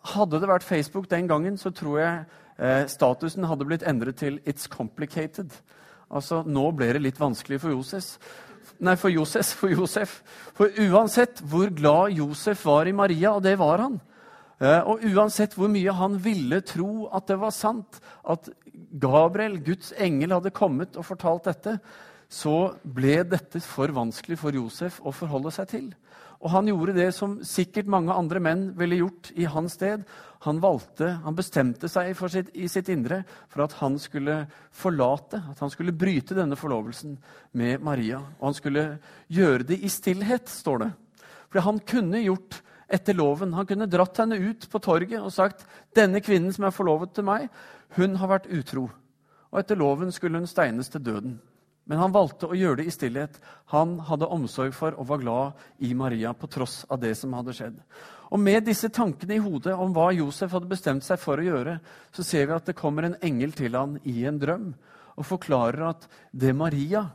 Hadde 0.00 0.40
det 0.40 0.48
vært 0.48 0.62
Facebook 0.62 1.08
den 1.10 1.28
gangen, 1.28 1.56
så 1.56 1.70
tror 1.70 1.98
jeg 1.98 2.88
statusen 2.88 3.44
hadde 3.44 3.64
blitt 3.64 3.82
endret 3.82 4.16
til 4.16 4.38
'It's 4.46 4.68
complicated'. 4.68 5.52
Altså, 6.10 6.42
Nå 6.46 6.70
ble 6.76 6.92
det 6.92 7.02
litt 7.02 7.20
vanskelig 7.20 7.60
for 7.60 7.70
Josef. 7.70 8.18
Nei, 8.80 8.96
for 8.96 9.12
Josef, 9.12 9.54
for 9.60 9.72
Josef. 9.72 10.20
For 10.56 10.72
uansett 10.86 11.42
hvor 11.44 11.68
glad 11.76 12.16
Josef 12.16 12.64
var 12.64 12.88
i 12.88 12.96
Maria, 12.96 13.34
og 13.34 13.44
det 13.44 13.58
var 13.60 13.84
han, 13.84 14.00
Eh, 14.60 14.82
og 14.84 15.00
uansett 15.08 15.54
hvor 15.56 15.70
mye 15.72 15.92
han 15.96 16.18
ville 16.20 16.60
tro 16.68 17.08
at 17.16 17.30
det 17.30 17.38
var 17.40 17.54
sant, 17.56 18.00
at 18.28 18.50
Gabriel, 19.00 19.56
Guds 19.64 19.94
engel, 19.96 20.34
hadde 20.36 20.52
kommet 20.52 20.98
og 21.00 21.06
fortalt 21.08 21.48
dette, 21.48 21.78
så 22.30 22.74
ble 22.84 23.22
dette 23.26 23.62
for 23.64 23.90
vanskelig 23.96 24.36
for 24.38 24.54
Josef 24.54 25.00
å 25.00 25.14
forholde 25.16 25.52
seg 25.54 25.70
til. 25.72 25.86
Og 26.40 26.52
han 26.52 26.68
gjorde 26.68 26.94
det 26.96 27.08
som 27.16 27.38
sikkert 27.44 27.88
mange 27.90 28.14
andre 28.14 28.40
menn 28.40 28.68
ville 28.76 29.00
gjort 29.00 29.32
i 29.36 29.48
hans 29.48 29.74
sted. 29.76 30.04
Han 30.46 30.60
valgte, 30.62 31.18
han 31.24 31.36
bestemte 31.36 31.88
seg 31.92 32.16
sitt, 32.32 32.48
i 32.56 32.68
sitt 32.68 32.88
indre 32.88 33.22
for 33.52 33.66
at 33.66 33.74
han 33.82 33.98
skulle 34.00 34.46
forlate, 34.72 35.42
at 35.50 35.60
han 35.60 35.72
skulle 35.72 35.92
bryte 35.92 36.36
denne 36.36 36.56
forlovelsen 36.56 37.18
med 37.60 37.84
Maria. 37.84 38.22
Og 38.38 38.48
han 38.48 38.56
skulle 38.56 38.84
gjøre 39.28 39.68
det 39.68 39.82
i 39.84 39.92
stillhet, 39.92 40.48
står 40.48 40.84
det. 40.86 40.90
For 41.52 41.60
han 41.66 41.82
kunne 41.84 42.22
gjort 42.24 42.62
etter 42.90 43.14
loven. 43.14 43.52
Han 43.54 43.68
kunne 43.68 43.88
dratt 43.90 44.16
henne 44.22 44.38
ut 44.40 44.64
på 44.70 44.80
torget 44.82 45.20
og 45.20 45.32
sagt 45.34 45.66
denne 45.96 46.22
kvinnen 46.24 46.54
som 46.56 46.66
er 46.66 46.74
forlovet 46.74 47.12
til 47.14 47.26
meg, 47.28 47.46
hun 47.98 48.16
har 48.16 48.30
vært 48.32 48.50
utro. 48.50 48.88
Og 49.50 49.60
etter 49.60 49.78
loven 49.78 50.12
skulle 50.14 50.40
hun 50.40 50.50
steines 50.50 50.88
til 50.88 51.02
døden. 51.04 51.36
Men 51.90 51.98
han 51.98 52.14
valgte 52.14 52.46
å 52.46 52.56
gjøre 52.56 52.80
det 52.80 52.86
i 52.86 52.94
stillhet. 52.94 53.38
Han 53.74 53.96
hadde 54.06 54.28
omsorg 54.30 54.74
for 54.76 54.94
og 54.94 55.08
var 55.10 55.22
glad 55.22 55.64
i 55.82 55.90
Maria 55.98 56.30
på 56.38 56.46
tross 56.50 56.84
av 56.88 57.00
det 57.02 57.16
som 57.18 57.34
hadde 57.34 57.54
skjedd. 57.56 57.80
Og 58.30 58.38
Med 58.38 58.62
disse 58.64 58.88
tankene 58.94 59.36
i 59.36 59.42
hodet 59.42 59.74
om 59.74 59.92
hva 59.94 60.10
Josef 60.14 60.52
hadde 60.54 60.70
bestemt 60.70 61.04
seg 61.06 61.18
for 61.18 61.40
å 61.40 61.46
gjøre, 61.46 61.80
så 62.14 62.22
ser 62.22 62.46
vi 62.46 62.54
at 62.54 62.68
det 62.68 62.78
kommer 62.78 63.08
en 63.08 63.18
engel 63.26 63.52
til 63.58 63.74
han 63.74 63.98
i 64.06 64.22
en 64.28 64.38
drøm 64.38 64.68
og 65.18 65.26
forklarer 65.26 65.82
at 65.90 66.06
det 66.30 66.54
Maria 66.56 67.08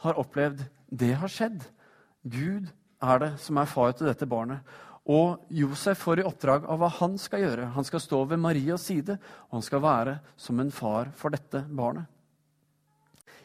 har 0.00 0.18
opplevd, 0.18 0.64
det 0.88 1.12
har 1.20 1.30
skjedd. 1.30 1.60
Gud 2.24 2.70
er 3.00 3.20
det 3.20 3.34
som 3.44 3.60
er 3.60 3.68
far 3.68 3.92
til 3.92 4.08
dette 4.08 4.28
barnet. 4.28 4.64
Og 5.10 5.44
Josef 5.52 6.00
får 6.04 6.20
i 6.22 6.26
oppdrag 6.28 6.66
av 6.68 6.80
hva 6.80 6.90
han 7.00 7.16
skal 7.20 7.44
gjøre. 7.44 7.70
Han 7.76 7.86
skal 7.86 8.02
stå 8.02 8.24
ved 8.30 8.40
Marias 8.40 8.88
side, 8.88 9.16
og 9.48 9.58
han 9.58 9.66
skal 9.66 9.84
være 9.84 10.16
som 10.40 10.60
en 10.60 10.72
far 10.72 11.12
for 11.16 11.32
dette 11.34 11.64
barnet. 11.68 12.08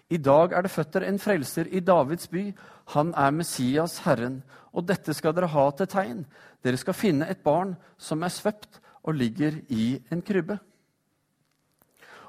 I 0.09 0.17
dag 0.17 0.53
er 0.53 0.61
det 0.61 0.71
født 0.71 0.99
en 1.01 1.19
frelser 1.19 1.67
i 1.71 1.79
Davids 1.79 2.27
by. 2.27 2.53
Han 2.93 3.13
er 3.17 3.31
Messias, 3.31 3.97
Herren. 4.05 4.43
Og 4.73 4.85
dette 4.87 5.13
skal 5.13 5.33
dere 5.33 5.49
ha 5.49 5.69
til 5.71 5.87
tegn. 5.87 6.25
Dere 6.63 6.77
skal 6.77 6.93
finne 6.93 7.29
et 7.29 7.41
barn 7.43 7.75
som 7.97 8.23
er 8.23 8.33
svøpt 8.33 8.79
og 9.03 9.15
ligger 9.17 9.61
i 9.69 9.99
en 10.11 10.21
krybbe. 10.21 10.59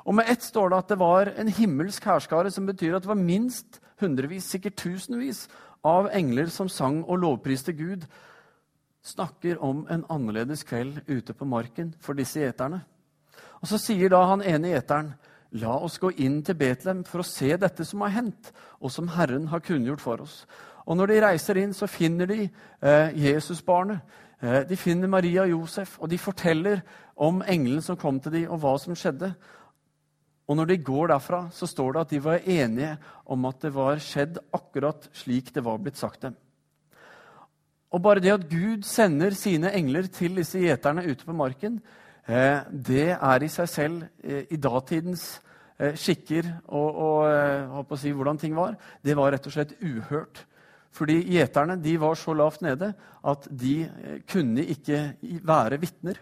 Og 0.06 0.14
med 0.14 0.28
ett 0.30 0.42
står 0.42 0.70
det 0.70 0.78
at 0.78 0.88
det 0.88 0.98
var 0.98 1.32
en 1.34 1.48
himmelsk 1.48 2.04
hærskare, 2.04 2.50
som 2.50 2.66
betyr 2.66 2.96
at 2.96 3.02
det 3.02 3.10
var 3.10 3.18
minst 3.18 3.80
hundrevis, 4.00 4.44
sikkert 4.44 4.76
tusenvis, 4.78 5.48
av 5.86 6.08
engler 6.14 6.50
som 6.50 6.68
sang 6.68 7.02
og 7.04 7.20
lovpriste 7.22 7.72
Gud, 7.76 8.06
snakker 9.06 9.60
om 9.62 9.84
en 9.90 10.04
annerledes 10.10 10.64
kveld 10.66 10.98
ute 11.06 11.34
på 11.34 11.46
marken 11.46 11.92
for 12.02 12.18
disse 12.18 12.40
gjeterne. 12.40 12.80
Og 13.62 13.68
Så 13.68 13.78
sier 13.78 14.10
da 14.10 14.24
han 14.26 14.42
ene 14.42 14.72
gjeteren, 14.72 15.14
la 15.50 15.76
oss 15.78 15.98
gå 16.02 16.10
inn 16.22 16.40
til 16.44 16.58
Betlehem 16.58 17.04
for 17.06 17.22
å 17.22 17.26
se 17.26 17.52
dette 17.60 17.84
som 17.86 18.02
har 18.04 18.14
hendt, 18.16 18.52
og 18.80 18.92
som 18.92 19.08
Herren 19.14 19.48
har 19.52 19.64
kunngjort 19.64 20.02
for 20.02 20.22
oss. 20.24 20.44
Og 20.86 20.96
Når 20.96 21.10
de 21.10 21.20
reiser 21.24 21.58
inn, 21.58 21.74
så 21.74 21.88
finner 21.90 22.26
de 22.30 22.46
eh, 22.46 23.16
Jesusbarnet. 23.18 24.00
Eh, 24.42 24.62
de 24.68 24.76
finner 24.76 25.10
Maria 25.10 25.42
og 25.42 25.50
Josef, 25.50 25.96
og 25.98 26.10
de 26.10 26.18
forteller 26.18 26.82
om 27.16 27.42
engelen 27.42 27.82
som 27.82 27.98
kom 27.98 28.20
til 28.20 28.32
dem, 28.32 28.50
og 28.50 28.60
hva 28.62 28.76
som 28.78 28.94
skjedde. 28.94 29.32
Og 30.46 30.58
når 30.58 30.70
de 30.70 30.82
går 30.86 31.10
derfra, 31.10 31.46
så 31.50 31.66
står 31.66 31.92
det 31.92 32.02
at 32.04 32.10
de 32.14 32.22
var 32.22 32.44
enige 32.46 32.96
om 33.26 33.48
at 33.48 33.62
det 33.64 33.72
var 33.74 34.02
skjedd 34.02 34.38
akkurat 34.54 35.08
slik 35.16 35.50
det 35.54 35.64
var 35.66 35.80
blitt 35.82 35.98
sagt 35.98 36.22
dem. 36.22 36.36
Og 37.90 38.02
bare 38.02 38.22
det 38.22 38.34
at 38.34 38.48
Gud 38.50 38.84
sender 38.86 39.34
sine 39.34 39.72
engler 39.74 40.06
til 40.12 40.36
disse 40.38 40.60
gjeterne 40.60 41.06
ute 41.06 41.26
på 41.26 41.34
marken, 41.34 41.80
det 42.26 43.10
er 43.14 43.42
i 43.42 43.48
seg 43.52 43.68
selv, 43.70 44.06
eh, 44.22 44.48
i 44.50 44.58
datidens 44.58 45.40
eh, 45.78 45.94
skikker 45.94 46.48
og, 46.74 47.00
og 47.78 47.96
si, 48.00 48.10
hvordan 48.10 48.40
ting 48.40 48.56
var, 48.56 48.74
det 49.02 49.14
var 49.14 49.30
rett 49.34 49.46
og 49.46 49.54
slett 49.54 49.76
uhørt. 49.78 50.42
Fordi 50.96 51.20
gjeterne 51.28 51.76
de 51.82 51.92
var 52.00 52.16
så 52.18 52.32
lavt 52.34 52.64
nede 52.64 52.94
at 53.26 53.46
de 53.50 53.74
kunne 54.30 54.64
ikke 54.72 55.00
være 55.44 55.78
vitner. 55.82 56.18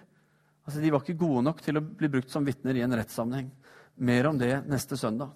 Altså, 0.65 0.81
de 0.81 0.91
var 0.91 1.05
ikke 1.05 1.21
gode 1.21 1.45
nok 1.47 1.61
til 1.63 1.79
å 1.79 1.85
bli 1.85 2.11
brukt 2.11 2.33
som 2.33 2.45
vitner 2.47 2.77
i 2.77 2.83
en 2.85 2.97
rettssammenheng. 2.97 3.51
Mer 4.03 4.29
om 4.31 4.39
det 4.41 4.65
neste 4.67 4.99
søndag. 4.99 5.31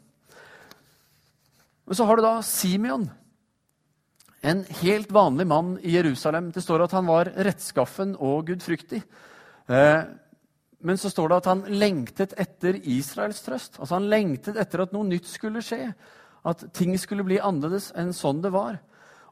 Men 1.86 1.96
så 1.96 2.04
har 2.08 2.18
du 2.18 2.24
da 2.24 2.34
Simeon, 2.44 3.06
en 4.44 4.60
helt 4.82 5.10
vanlig 5.12 5.46
mann 5.50 5.76
i 5.82 5.94
Jerusalem. 5.96 6.50
Det 6.54 6.62
står 6.62 6.84
at 6.84 6.94
han 6.94 7.08
var 7.08 7.30
rettskaffen 7.46 8.14
og 8.22 8.50
gudfryktig. 8.50 9.00
Eh, 9.68 10.02
men 10.78 10.98
så 10.98 11.10
står 11.10 11.28
det 11.28 11.38
at 11.40 11.48
han 11.50 11.64
lengtet 11.80 12.34
etter 12.38 12.78
Israels 12.86 13.40
trøst. 13.42 13.80
Altså 13.80 13.96
Han 13.96 14.06
lengtet 14.10 14.58
etter 14.60 14.84
at 14.84 14.94
noe 14.94 15.06
nytt 15.08 15.26
skulle 15.26 15.62
skje. 15.64 15.90
At 16.46 16.62
ting 16.76 16.94
skulle 17.00 17.26
bli 17.26 17.40
annerledes 17.42 17.90
enn 17.98 18.14
sånn 18.14 18.44
det 18.44 18.52
var. 18.54 18.78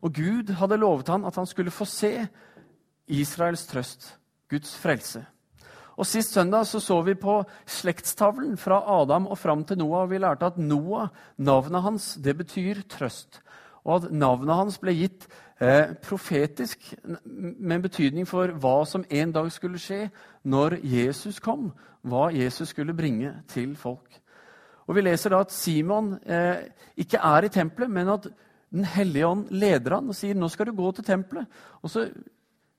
Og 0.03 0.13
Gud 0.17 0.51
hadde 0.59 0.81
lovet 0.83 1.09
han 1.13 1.25
at 1.25 1.39
han 1.39 1.47
skulle 1.49 1.75
få 1.75 1.87
se 1.89 2.27
Israels 3.07 3.63
trøst, 3.71 4.11
Guds 4.51 4.75
frelse. 4.75 5.23
Og 5.97 6.05
Sist 6.05 6.35
søndag 6.35 6.67
så, 6.69 6.81
så 6.83 6.99
vi 7.07 7.15
på 7.17 7.39
slektstavlen 7.65 8.59
fra 8.61 8.83
Adam 8.99 9.31
og 9.31 9.39
fram 9.41 9.63
til 9.65 9.79
Noah. 9.81 10.05
og 10.05 10.11
Vi 10.11 10.21
lærte 10.21 10.51
at 10.51 10.59
Noah, 10.59 11.09
navnet 11.39 11.83
hans, 11.83 12.15
det 12.21 12.37
betyr 12.37 12.83
trøst. 12.91 13.41
Og 13.87 14.03
at 14.03 14.13
navnet 14.13 14.59
hans 14.59 14.81
ble 14.83 14.93
gitt 14.99 15.29
eh, 15.61 15.95
profetisk 16.03 16.95
med 17.59 17.83
betydning 17.83 18.29
for 18.29 18.53
hva 18.61 18.85
som 18.85 19.05
en 19.11 19.33
dag 19.33 19.51
skulle 19.53 19.81
skje 19.81 20.07
når 20.45 20.79
Jesus 20.83 21.41
kom. 21.41 21.71
Hva 22.07 22.29
Jesus 22.35 22.69
skulle 22.69 22.95
bringe 22.95 23.33
til 23.49 23.77
folk. 23.77 24.21
Og 24.87 24.95
Vi 24.95 25.03
leser 25.03 25.31
da 25.31 25.41
at 25.43 25.53
Simon 25.53 26.15
eh, 26.27 26.69
ikke 26.97 27.19
er 27.19 27.45
i 27.45 27.49
tempelet, 27.49 27.91
men 27.91 28.09
at 28.09 28.29
Den 28.71 28.85
hellige 28.85 29.27
ånd 29.27 29.45
leder 29.51 29.95
han 29.95 30.09
og 30.11 30.15
sier 30.15 30.35
nå 30.35 30.49
skal 30.51 30.67
du 30.67 30.73
gå 30.75 30.91
til 30.93 31.05
tempelet. 31.05 31.47
Og 31.83 31.91
så 31.91 32.09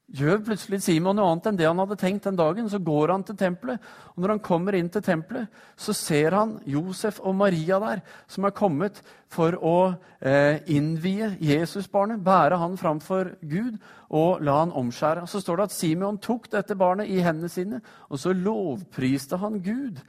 gjør 0.07 0.39
plutselig 0.45 0.79
Simon 0.85 1.17
noe 1.19 1.27
annet 1.33 1.49
enn 1.49 1.57
det 1.59 1.67
han 1.67 1.79
hadde 1.81 1.97
tenkt 1.99 2.27
den 2.27 2.37
dagen. 2.39 2.69
Så 2.71 2.79
går 2.83 3.11
han 3.11 3.25
til 3.27 3.37
tempelet, 3.39 3.83
og 4.15 4.23
når 4.23 4.33
han 4.35 4.43
kommer 4.43 4.77
inn 4.77 4.89
til 4.91 5.03
tempelet, 5.03 5.51
så 5.75 5.95
ser 5.95 6.37
han 6.37 6.57
Josef 6.69 7.19
og 7.19 7.35
Maria 7.35 7.79
der, 7.83 8.03
som 8.31 8.47
er 8.47 8.55
kommet 8.55 9.01
for 9.33 9.57
å 9.59 9.77
eh, 10.21 10.63
innvie 10.71 11.33
Jesusbarnet, 11.43 12.23
bære 12.23 12.59
han 12.61 12.77
framfor 12.79 13.33
Gud 13.41 13.75
og 14.07 14.43
la 14.45 14.61
han 14.61 14.75
omskjære. 14.75 15.25
Så 15.27 15.41
står 15.43 15.59
det 15.59 15.67
at 15.67 15.75
Simon 15.75 16.21
tok 16.23 16.47
dette 16.53 16.77
barnet 16.79 17.11
i 17.11 17.19
hendene 17.23 17.51
sine, 17.51 17.81
og 18.07 18.21
så 18.21 18.35
lovpriste 18.35 19.39
han 19.41 19.59
Gud 19.65 19.99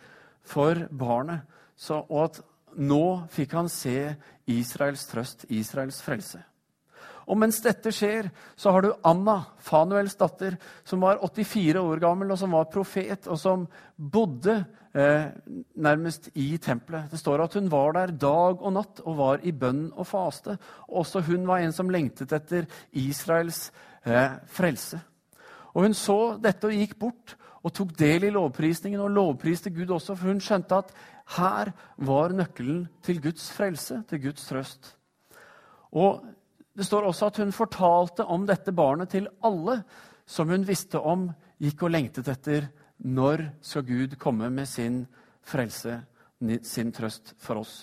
for 0.46 0.86
barnet. 0.94 1.42
Så, 1.78 2.04
og 2.06 2.28
at 2.28 2.40
nå 2.78 3.24
fikk 3.34 3.56
han 3.58 3.70
se 3.70 4.14
Israels 4.50 5.04
trøst, 5.10 5.44
Israels 5.50 6.00
frelse. 6.02 6.40
Og 7.28 7.36
mens 7.36 7.60
dette 7.60 7.92
skjer, 7.92 8.30
så 8.56 8.72
har 8.72 8.84
du 8.84 8.94
Anna, 9.06 9.36
Fanuels 9.60 10.16
datter, 10.16 10.56
som 10.88 11.02
var 11.04 11.20
84 11.20 11.82
år 11.82 12.00
gammel, 12.00 12.32
og 12.32 12.40
som 12.40 12.54
var 12.56 12.70
profet, 12.72 13.28
og 13.28 13.36
som 13.40 13.66
bodde 13.96 14.54
eh, 14.96 15.26
nærmest 15.76 16.30
i 16.40 16.54
tempelet. 16.62 17.10
Det 17.12 17.20
står 17.20 17.44
at 17.44 17.58
hun 17.58 17.68
var 17.72 17.92
der 17.98 18.14
dag 18.16 18.62
og 18.62 18.72
natt 18.78 19.02
og 19.04 19.18
var 19.20 19.44
i 19.44 19.52
bønn 19.52 19.90
og 19.92 20.08
faste. 20.08 20.56
Også 20.88 21.22
hun 21.28 21.44
var 21.48 21.60
en 21.64 21.76
som 21.76 21.92
lengtet 21.92 22.32
etter 22.32 22.68
Israels 22.96 23.68
eh, 24.08 24.40
frelse. 24.48 25.02
Og 25.76 25.84
Hun 25.84 25.94
så 25.94 26.38
dette 26.42 26.66
og 26.66 26.74
gikk 26.74 26.96
bort 26.98 27.36
og 27.62 27.74
tok 27.76 27.92
del 27.98 28.24
i 28.24 28.32
lovprisningen 28.32 29.02
og 29.04 29.12
lovpriste 29.12 29.70
Gud 29.74 29.90
også, 29.94 30.16
for 30.16 30.32
hun 30.32 30.40
skjønte 30.42 30.80
at 30.80 30.94
her 31.36 31.70
var 32.08 32.32
nøkkelen 32.32 32.86
til 33.04 33.20
Guds 33.22 33.50
frelse, 33.52 34.00
til 34.08 34.22
Guds 34.22 34.46
trøst. 34.48 34.94
Og 35.92 36.24
det 36.78 36.86
står 36.86 37.08
også 37.08 37.26
at 37.26 37.40
hun 37.42 37.50
fortalte 37.54 38.22
om 38.30 38.44
dette 38.46 38.70
barnet 38.70 39.10
til 39.10 39.26
alle 39.42 39.80
som 40.28 40.50
hun 40.52 40.66
visste 40.66 41.00
om, 41.00 41.26
gikk 41.58 41.82
og 41.82 41.90
lengtet 41.90 42.28
etter 42.30 42.68
når 43.02 43.48
skal 43.66 43.86
Gud 43.88 44.14
komme 44.20 44.46
med 44.54 44.68
sin 44.70 45.00
frelse, 45.42 45.96
sin 46.62 46.92
trøst 46.94 47.32
for 47.42 47.64
oss. 47.64 47.80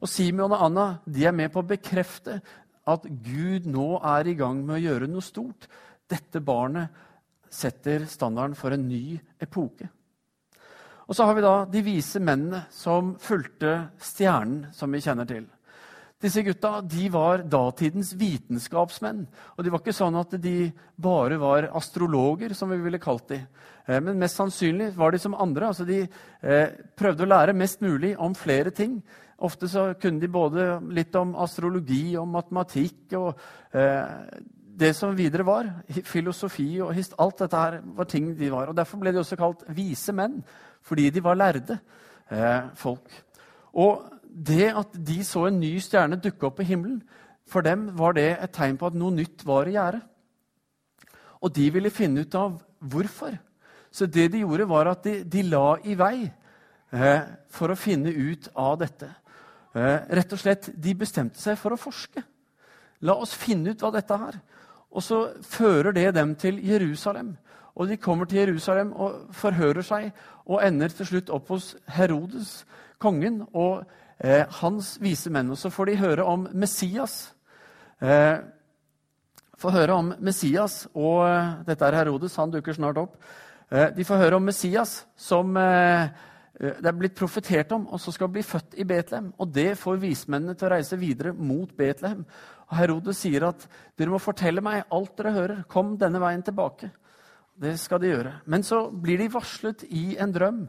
Og 0.00 0.08
Simeon 0.08 0.54
og 0.54 0.64
Anna 0.64 0.86
de 1.04 1.26
er 1.28 1.36
med 1.36 1.52
på 1.52 1.60
å 1.60 1.68
bekrefte 1.68 2.38
at 2.86 3.04
Gud 3.04 3.66
nå 3.68 3.98
er 4.00 4.30
i 4.30 4.36
gang 4.38 4.62
med 4.62 4.78
å 4.78 4.84
gjøre 4.84 5.10
noe 5.10 5.24
stort. 5.24 5.66
Dette 6.08 6.40
barnet 6.40 7.04
setter 7.52 8.06
standarden 8.08 8.56
for 8.56 8.72
en 8.72 8.86
ny 8.88 9.18
epoke. 9.42 9.88
Og 11.06 11.14
så 11.14 11.26
har 11.26 11.36
vi 11.36 11.44
da 11.44 11.56
de 11.70 11.84
vise 11.86 12.22
mennene 12.22 12.64
som 12.72 13.14
fulgte 13.22 13.92
stjernen, 14.02 14.70
som 14.74 14.90
vi 14.92 15.02
kjenner 15.04 15.28
til. 15.28 15.44
Disse 16.16 16.40
gutta 16.42 16.80
de 16.80 17.10
var 17.12 17.42
datidens 17.44 18.14
vitenskapsmenn. 18.16 19.26
Og 19.56 19.64
de 19.64 19.72
var 19.72 19.82
ikke 19.82 19.92
sånn 19.92 20.16
at 20.16 20.32
de 20.40 20.70
bare 20.96 21.36
var 21.40 21.68
astrologer, 21.76 22.54
som 22.56 22.72
vi 22.72 22.78
ville 22.80 23.00
kalt 23.02 23.28
dem. 23.34 23.44
Eh, 23.84 24.00
men 24.00 24.16
mest 24.20 24.40
sannsynlig 24.40 24.94
var 24.96 25.12
de 25.12 25.20
som 25.20 25.36
andre. 25.36 25.68
altså 25.68 25.84
De 25.84 26.00
eh, 26.06 26.72
prøvde 26.96 27.26
å 27.26 27.28
lære 27.28 27.56
mest 27.56 27.84
mulig 27.84 28.14
om 28.16 28.34
flere 28.34 28.72
ting. 28.72 29.02
Ofte 29.44 29.68
så 29.68 29.90
kunne 30.00 30.22
de 30.22 30.32
både 30.32 30.78
litt 30.96 31.12
om 31.20 31.36
astrologi 31.44 32.16
og 32.16 32.30
matematikk 32.32 33.12
og 33.20 33.28
eh, 33.76 34.40
det 34.76 34.94
som 34.96 35.12
videre 35.16 35.44
var. 35.44 35.68
Filosofi 36.08 36.70
og 36.80 36.94
hist, 36.96 37.12
alt 37.20 37.44
dette 37.44 37.60
her 37.60 37.80
var 38.00 38.08
ting 38.08 38.32
de 38.40 38.48
var. 38.56 38.72
og 38.72 38.80
Derfor 38.80 39.04
ble 39.04 39.12
de 39.12 39.20
også 39.20 39.36
kalt 39.36 39.68
vise 39.68 40.16
menn, 40.16 40.40
fordi 40.80 41.10
de 41.12 41.24
var 41.24 41.36
lærde 41.36 41.76
folk. 42.76 43.06
Og 43.78 44.15
det 44.36 44.68
at 44.76 44.92
de 45.06 45.22
så 45.24 45.46
en 45.48 45.60
ny 45.60 45.76
stjerne 45.80 46.18
dukke 46.20 46.48
opp 46.48 46.58
på 46.60 46.66
himmelen, 46.68 47.00
for 47.48 47.64
dem 47.64 47.88
var 47.96 48.16
det 48.16 48.28
et 48.34 48.52
tegn 48.52 48.76
på 48.76 48.90
at 48.90 48.96
noe 48.98 49.14
nytt 49.14 49.44
var 49.46 49.68
i 49.68 49.76
gjære. 49.76 50.00
Og 51.46 51.52
de 51.54 51.68
ville 51.70 51.94
finne 51.94 52.24
ut 52.26 52.34
av 52.34 52.58
hvorfor. 52.80 53.36
Så 53.90 54.08
det 54.10 54.28
de 54.32 54.42
gjorde, 54.42 54.68
var 54.68 54.90
at 54.90 55.04
de, 55.06 55.20
de 55.24 55.44
la 55.46 55.76
i 55.86 55.94
vei 55.96 56.26
eh, 56.26 57.22
for 57.48 57.72
å 57.72 57.78
finne 57.78 58.10
ut 58.10 58.50
av 58.52 58.76
dette. 58.82 59.08
Eh, 59.76 60.08
rett 60.18 60.34
og 60.34 60.40
slett, 60.42 60.70
De 60.74 60.94
bestemte 60.98 61.40
seg 61.40 61.56
for 61.60 61.72
å 61.72 61.80
forske. 61.80 62.24
La 63.06 63.14
oss 63.14 63.34
finne 63.36 63.72
ut 63.72 63.82
hva 63.84 63.92
dette 63.94 64.20
er. 64.28 64.40
Og 64.90 65.04
så 65.04 65.20
fører 65.44 65.94
det 65.96 66.10
dem 66.16 66.34
til 66.34 66.58
Jerusalem. 66.64 67.36
Og 67.76 67.88
de 67.88 67.98
kommer 68.00 68.24
til 68.24 68.40
Jerusalem 68.40 68.92
og 68.92 69.34
forhører 69.36 69.84
seg 69.84 70.10
og 70.46 70.62
ender 70.64 70.92
til 70.92 71.06
slutt 71.06 71.30
opp 71.30 71.50
hos 71.52 71.74
Herodes, 71.92 72.64
kongen. 72.98 73.44
og 73.52 73.84
hans 74.60 74.94
vise 75.02 75.30
menn. 75.30 75.50
Og 75.52 75.58
så 75.60 75.68
får 75.68 75.90
de 75.90 75.96
høre 76.00 76.24
om 76.24 76.46
Messias. 76.56 77.34
Eh, 78.00 78.38
får 79.60 79.72
høre 79.72 79.96
om 79.96 80.12
Messias, 80.20 80.84
og 80.94 81.24
eh, 81.26 81.52
dette 81.66 81.86
er 81.86 81.98
Herodes, 82.02 82.36
han 82.36 82.52
dukker 82.52 82.76
snart 82.76 83.00
opp. 83.00 83.16
Eh, 83.72 83.88
de 83.96 84.04
får 84.06 84.20
høre 84.20 84.40
om 84.40 84.44
Messias, 84.44 84.98
som 85.16 85.56
eh, 85.60 86.08
det 86.56 86.88
er 86.88 86.96
blitt 86.96 87.16
profetert 87.16 87.72
om, 87.76 87.86
og 87.92 88.00
som 88.00 88.14
skal 88.14 88.30
bli 88.32 88.44
født 88.44 88.76
i 88.80 88.86
Betlehem. 88.88 89.32
Og 89.40 89.50
det 89.52 89.74
får 89.80 90.00
vismennene 90.00 90.56
til 90.56 90.68
å 90.68 90.74
reise 90.76 91.00
videre 91.00 91.34
mot 91.36 91.72
Betlehem. 91.76 92.22
Og 92.66 92.76
Herodes 92.78 93.20
sier 93.20 93.44
at 93.48 93.66
dere 93.98 94.12
må 94.12 94.20
fortelle 94.22 94.64
meg 94.64 94.86
alt 94.92 95.12
dere 95.18 95.34
hører. 95.34 95.64
Kom 95.68 95.94
denne 96.00 96.20
veien 96.22 96.44
tilbake. 96.44 96.88
Det 97.56 97.74
skal 97.80 98.00
de 98.00 98.08
gjøre. 98.08 98.32
Men 98.48 98.64
så 98.64 98.86
blir 98.88 99.20
de 99.20 99.28
varslet 99.32 99.84
i 99.88 100.16
en 100.20 100.32
drøm 100.32 100.64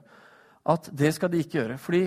at 0.67 0.91
det 0.91 1.13
skal 1.15 1.31
de 1.31 1.39
ikke 1.43 1.61
gjøre. 1.61 1.79
Fordi 1.79 2.03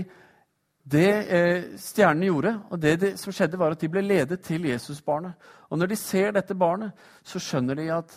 det 0.83 1.11
eh, 1.29 1.65
stjernene 1.79 2.31
gjorde, 2.31 2.55
og 2.71 2.81
det, 2.81 2.95
det, 3.01 3.11
som 3.21 3.35
skjedde, 3.35 3.59
var 3.61 3.75
at 3.75 3.83
de 3.83 3.91
ble 3.93 4.03
ledet 4.05 4.41
til 4.43 4.65
Jesusbarnet. 4.71 5.37
Og 5.71 5.79
når 5.79 5.93
de 5.93 5.99
ser 6.01 6.33
dette 6.35 6.57
barnet, 6.57 6.97
så 7.23 7.43
skjønner 7.43 7.77
de 7.79 7.91
at 7.95 8.15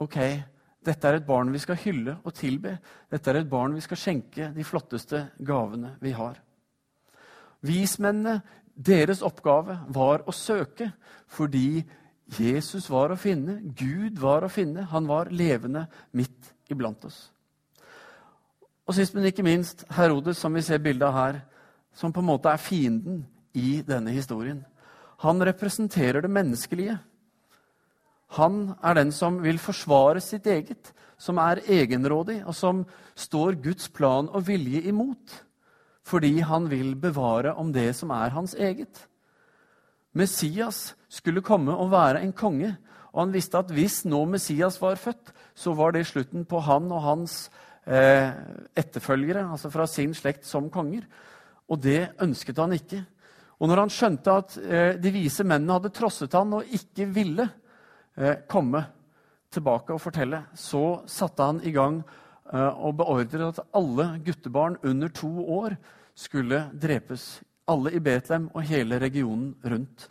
ok, 0.00 0.18
Dette 0.86 1.08
er 1.08 1.18
et 1.18 1.26
barn 1.26 1.50
vi 1.50 1.58
skal 1.58 1.78
hylle 1.82 2.18
og 2.22 2.34
tilbe. 2.36 2.76
Dette 3.10 3.32
er 3.32 3.40
et 3.40 3.50
barn 3.50 3.74
vi 3.74 3.82
skal 3.82 3.98
skjenke 3.98 4.50
de 4.54 4.64
flotteste 4.66 5.24
gavene 5.46 5.96
vi 6.02 6.12
har. 6.14 6.38
Vismennene, 7.66 8.40
deres 8.76 9.22
oppgave 9.24 9.78
var 9.96 10.26
å 10.28 10.34
søke 10.36 10.90
fordi 11.32 11.80
Jesus 12.36 12.90
var 12.90 13.14
å 13.14 13.18
finne, 13.18 13.60
Gud 13.74 14.18
var 14.20 14.44
å 14.44 14.52
finne. 14.52 14.84
Han 14.92 15.08
var 15.08 15.32
levende 15.34 15.86
midt 16.14 16.52
iblant 16.70 17.04
oss. 17.08 17.18
Og 18.86 18.94
sist, 18.94 19.14
men 19.14 19.26
ikke 19.26 19.46
minst, 19.46 19.82
Herodes, 19.96 20.38
som 20.38 20.54
vi 20.54 20.62
ser 20.62 20.82
bildet 20.82 21.08
av 21.08 21.16
her, 21.16 21.40
som 21.96 22.12
på 22.12 22.20
en 22.20 22.28
måte 22.28 22.52
er 22.52 22.60
fienden 22.60 23.24
i 23.56 23.80
denne 23.86 24.12
historien. 24.12 24.60
Han 25.24 25.40
representerer 25.48 26.20
det 26.22 26.30
menneskelige. 26.30 26.98
Han 28.36 28.74
er 28.84 28.98
den 28.98 29.12
som 29.14 29.38
vil 29.42 29.58
forsvare 29.62 30.20
sitt 30.20 30.46
eget, 30.50 30.92
som 31.16 31.38
er 31.40 31.62
egenrådig, 31.64 32.42
og 32.44 32.54
som 32.54 32.84
står 33.16 33.56
Guds 33.64 33.88
plan 33.88 34.28
og 34.28 34.44
vilje 34.48 34.82
imot, 34.90 35.42
fordi 36.06 36.40
han 36.44 36.68
vil 36.70 36.94
bevare 37.00 37.54
om 37.56 37.72
det 37.72 37.94
som 37.96 38.12
er 38.14 38.34
hans 38.34 38.54
eget. 38.54 39.06
Messias 40.16 40.94
skulle 41.08 41.44
komme 41.44 41.74
og 41.76 41.90
være 41.92 42.22
en 42.24 42.32
konge, 42.32 42.74
og 43.12 43.24
han 43.24 43.32
visste 43.32 43.58
at 43.58 43.72
hvis 43.72 44.02
nå 44.04 44.24
Messias 44.28 44.76
var 44.82 45.00
født, 45.00 45.32
så 45.56 45.72
var 45.72 45.94
det 45.96 46.06
slutten 46.06 46.44
på 46.44 46.60
han 46.60 46.90
og 46.92 47.00
hans 47.02 47.46
eh, 47.86 48.28
etterfølgere, 48.76 49.46
altså 49.50 49.70
fra 49.72 49.86
sin 49.88 50.12
slekt, 50.14 50.44
som 50.44 50.68
konger. 50.70 51.06
Og 51.70 51.80
det 51.82 52.12
ønsket 52.22 52.60
han 52.62 52.74
ikke. 52.76 53.02
Og 53.56 53.70
når 53.70 53.82
han 53.84 53.92
skjønte 53.92 54.34
at 54.42 54.56
eh, 54.60 54.92
de 55.00 55.12
vise 55.14 55.44
mennene 55.46 55.78
hadde 55.78 55.94
trosset 55.96 56.34
han 56.36 56.52
og 56.58 56.76
ikke 56.76 57.08
ville 57.08 57.46
eh, 58.16 58.42
komme 58.48 58.82
tilbake 59.52 59.94
og 59.94 60.02
fortelle, 60.02 60.42
så 60.54 61.00
satte 61.08 61.46
han 61.46 61.62
i 61.64 61.72
gang 61.74 62.02
eh, 62.52 62.72
og 62.76 62.98
beordret 63.00 63.48
at 63.48 63.62
alle 63.76 64.10
guttebarn 64.26 64.76
under 64.84 65.12
to 65.14 65.30
år 65.60 65.78
skulle 66.16 66.66
drepes. 66.76 67.40
Alle 67.66 67.96
i 67.96 68.02
Betlehem 68.02 68.50
og 68.54 68.62
hele 68.68 69.00
regionen 69.02 69.54
rundt. 69.64 70.10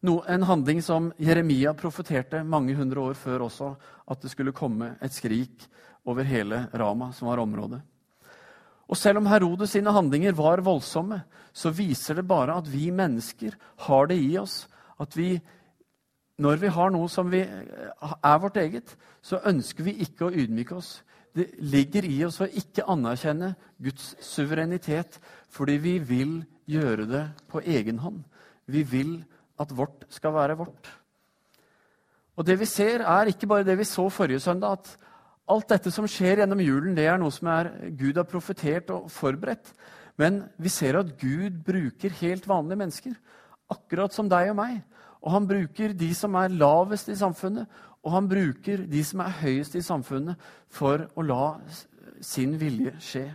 No, 0.00 0.22
en 0.24 0.46
handling 0.48 0.78
som 0.80 1.10
Jeremia 1.20 1.74
profeterte 1.76 2.40
mange 2.40 2.72
hundre 2.78 3.02
år 3.10 3.18
før 3.20 3.44
også, 3.50 3.74
at 4.08 4.22
det 4.22 4.30
skulle 4.32 4.56
komme 4.56 4.94
et 5.04 5.12
skrik 5.12 5.66
over 6.08 6.24
hele 6.24 6.62
Rama, 6.72 7.10
som 7.12 7.28
var 7.28 7.42
området. 7.42 7.82
Og 8.90 8.98
selv 8.98 9.20
om 9.20 9.28
Herodes 9.30 9.76
sine 9.76 9.92
handlinger 9.94 10.34
var 10.34 10.62
voldsomme, 10.66 11.20
så 11.54 11.70
viser 11.74 12.18
det 12.18 12.26
bare 12.28 12.56
at 12.58 12.66
vi 12.70 12.90
mennesker 12.90 13.54
har 13.86 14.10
det 14.10 14.18
i 14.18 14.34
oss. 14.40 14.64
At 15.00 15.14
vi, 15.16 15.36
når 16.42 16.58
vi 16.64 16.72
har 16.74 16.90
noe 16.90 17.08
som 17.10 17.30
vi, 17.30 17.44
er 17.46 18.42
vårt 18.42 18.58
eget, 18.58 18.96
så 19.22 19.38
ønsker 19.46 19.86
vi 19.86 20.00
ikke 20.02 20.26
å 20.26 20.34
ydmyke 20.34 20.74
oss. 20.80 21.00
Det 21.30 21.46
ligger 21.62 22.08
i 22.08 22.16
oss 22.26 22.40
å 22.42 22.50
ikke 22.50 22.88
anerkjenne 22.90 23.52
Guds 23.78 24.16
suverenitet 24.26 25.20
fordi 25.50 25.76
vi 25.82 25.98
vil 26.02 26.40
gjøre 26.70 27.06
det 27.10 27.24
på 27.50 27.62
egen 27.62 28.00
hånd. 28.02 28.24
Vi 28.66 28.82
vil 28.86 29.20
at 29.60 29.70
vårt 29.76 30.08
skal 30.10 30.34
være 30.34 30.58
vårt. 30.58 30.90
Og 32.38 32.46
det 32.46 32.56
vi 32.58 32.66
ser, 32.66 33.04
er 33.04 33.30
ikke 33.30 33.46
bare 33.50 33.66
det 33.66 33.76
vi 33.78 33.86
så 33.86 34.08
forrige 34.10 34.40
søndag, 34.42 34.80
at 34.80 35.09
Alt 35.50 35.72
dette 35.72 35.90
som 35.90 36.06
skjer 36.06 36.42
gjennom 36.42 36.62
julen, 36.62 36.94
det 36.94 37.08
er 37.10 37.18
noe 37.18 37.32
som 37.34 37.48
er, 37.50 37.72
Gud 37.98 38.20
har 38.20 38.28
profetert 38.28 38.92
og 38.94 39.10
forberedt. 39.10 39.72
Men 40.20 40.44
vi 40.60 40.70
ser 40.70 40.98
at 41.00 41.14
Gud 41.18 41.62
bruker 41.66 42.14
helt 42.20 42.46
vanlige 42.48 42.78
mennesker, 42.78 43.14
akkurat 43.70 44.14
som 44.14 44.28
deg 44.30 44.52
og 44.52 44.58
meg. 44.60 44.80
Og 45.20 45.34
han 45.34 45.48
bruker 45.48 45.94
de 45.96 46.10
som 46.16 46.36
er 46.38 46.54
lavest 46.54 47.10
i 47.12 47.18
samfunnet, 47.18 47.68
og 48.00 48.14
han 48.14 48.28
bruker 48.30 48.86
de 48.88 49.02
som 49.04 49.20
er 49.24 49.38
høyest 49.42 49.76
i 49.76 49.84
samfunnet, 49.84 50.38
for 50.70 51.08
å 51.18 51.24
la 51.26 51.44
sin 52.24 52.54
vilje 52.60 52.94
skje. 53.04 53.26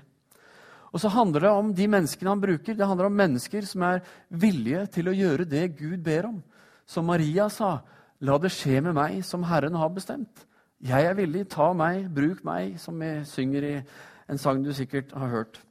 Og 0.96 1.02
så 1.04 1.12
handler 1.12 1.44
det 1.44 1.52
om 1.52 1.74
de 1.76 1.86
menneskene 1.92 2.32
han 2.32 2.42
bruker. 2.42 2.78
Det 2.78 2.88
handler 2.88 3.10
om 3.10 3.18
mennesker 3.20 3.66
som 3.68 3.84
er 3.84 4.04
villige 4.32 4.86
til 4.96 5.12
å 5.12 5.16
gjøre 5.16 5.48
det 5.52 5.68
Gud 5.76 6.00
ber 6.06 6.30
om. 6.30 6.38
Som 6.88 7.10
Maria 7.12 7.50
sa, 7.50 7.82
'La 8.22 8.38
det 8.38 8.52
skje 8.52 8.82
med 8.82 8.94
meg 8.96 9.26
som 9.26 9.44
Herren 9.44 9.76
har 9.76 9.90
bestemt'. 9.90 10.46
Jeg 10.84 11.06
er 11.08 11.16
villig. 11.16 11.48
Ta 11.50 11.72
meg, 11.74 12.10
bruk 12.14 12.44
meg, 12.44 12.76
som 12.82 13.00
vi 13.00 13.12
synger 13.30 13.64
i 13.64 13.76
en 14.30 14.42
sang 14.42 14.64
du 14.66 14.74
sikkert 14.74 15.14
har 15.16 15.32
hørt. 15.32 15.62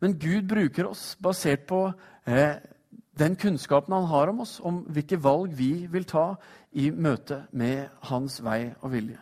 Men 0.00 0.18
Gud 0.20 0.48
bruker 0.48 0.90
oss 0.90 1.14
basert 1.22 1.66
på 1.68 1.86
eh, 2.26 2.58
den 3.18 3.36
kunnskapen 3.40 3.94
han 3.94 4.08
har 4.10 4.28
om 4.32 4.42
oss, 4.44 4.58
om 4.60 4.82
hvilke 4.92 5.16
valg 5.22 5.54
vi 5.56 5.86
vil 5.90 6.04
ta 6.04 6.34
i 6.72 6.90
møte 6.90 7.44
med 7.52 7.86
hans 8.10 8.40
vei 8.44 8.74
og 8.82 8.92
vilje. 8.92 9.20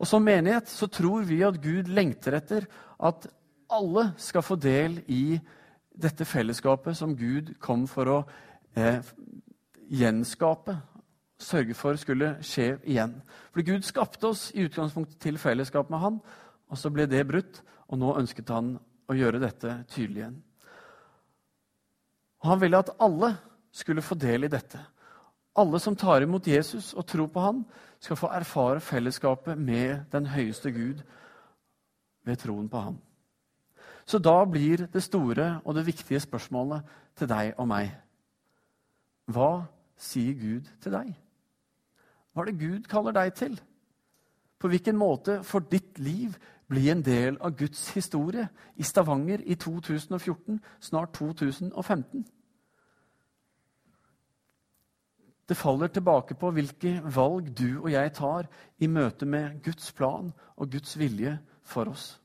Og 0.00 0.06
Som 0.06 0.24
menighet 0.24 0.68
så 0.68 0.86
tror 0.86 1.24
vi 1.28 1.42
at 1.44 1.60
Gud 1.62 1.88
lengter 1.88 2.36
etter 2.36 2.66
at 3.00 3.26
alle 3.70 4.10
skal 4.18 4.42
få 4.42 4.56
del 4.56 4.98
i 5.06 5.38
dette 6.00 6.24
fellesskapet 6.24 6.96
som 6.96 7.16
Gud 7.16 7.54
kom 7.60 7.86
for 7.88 8.08
å 8.08 8.18
eh, 8.74 9.00
gjenskape 9.90 10.76
sørge 11.40 11.74
for 11.74 11.96
skulle 11.98 12.34
skje 12.44 12.74
igjen. 12.84 13.16
For 13.54 13.64
Gud 13.66 13.84
skapte 13.86 14.30
oss 14.30 14.50
i 14.54 14.66
utgangspunktet 14.68 15.18
til 15.22 15.38
fellesskap 15.40 15.90
med 15.90 16.02
Han, 16.02 16.20
og 16.70 16.78
så 16.78 16.92
ble 16.92 17.08
det 17.10 17.26
brutt, 17.26 17.62
og 17.90 17.98
nå 17.98 18.14
ønsket 18.20 18.52
han 18.54 18.76
å 19.10 19.16
gjøre 19.18 19.40
dette 19.42 19.80
tydelig 19.90 20.22
igjen. 20.22 20.38
Og 22.40 22.52
han 22.52 22.60
ville 22.62 22.78
at 22.78 22.92
alle 23.02 23.34
skulle 23.74 24.04
få 24.04 24.14
del 24.14 24.46
i 24.46 24.52
dette. 24.52 24.78
Alle 25.58 25.80
som 25.82 25.96
tar 25.98 26.22
imot 26.22 26.46
Jesus 26.46 26.92
og 26.94 27.06
tror 27.10 27.28
på 27.32 27.42
han, 27.42 27.64
skal 28.00 28.16
få 28.16 28.30
erfare 28.32 28.80
fellesskapet 28.80 29.58
med 29.58 30.06
den 30.12 30.30
høyeste 30.30 30.70
Gud 30.72 31.02
ved 32.24 32.38
troen 32.40 32.68
på 32.70 32.80
han. 32.80 33.00
Så 34.06 34.18
da 34.18 34.38
blir 34.48 34.86
det 34.92 35.02
store 35.04 35.60
og 35.64 35.74
det 35.76 35.84
viktige 35.86 36.20
spørsmålet 36.22 36.86
til 37.18 37.28
deg 37.30 37.52
og 37.58 37.68
meg 37.70 37.92
Hva 39.30 39.66
sier 40.00 40.34
Gud 40.34 40.70
til 40.82 40.94
deg? 40.96 41.12
Hva 42.32 42.42
er 42.42 42.50
det 42.50 42.60
Gud 42.60 42.88
kaller 42.90 43.16
deg 43.16 43.34
til? 43.34 43.60
På 44.60 44.68
hvilken 44.68 44.96
måte 44.96 45.40
får 45.42 45.68
ditt 45.70 45.98
liv 45.98 46.36
bli 46.70 46.90
en 46.92 47.02
del 47.02 47.38
av 47.40 47.56
Guds 47.58 47.88
historie 47.96 48.46
i 48.76 48.86
Stavanger 48.86 49.42
i 49.42 49.56
2014, 49.58 50.60
snart 50.80 51.14
2015? 51.16 52.26
Det 55.50 55.56
faller 55.58 55.90
tilbake 55.90 56.36
på 56.38 56.52
hvilke 56.54 56.92
valg 57.10 57.48
du 57.58 57.80
og 57.80 57.88
jeg 57.90 58.12
tar 58.14 58.46
i 58.78 58.86
møte 58.86 59.26
med 59.26 59.58
Guds 59.64 59.90
plan 59.92 60.30
og 60.56 60.70
Guds 60.70 60.94
vilje 60.98 61.32
for 61.66 61.90
oss. 61.90 62.20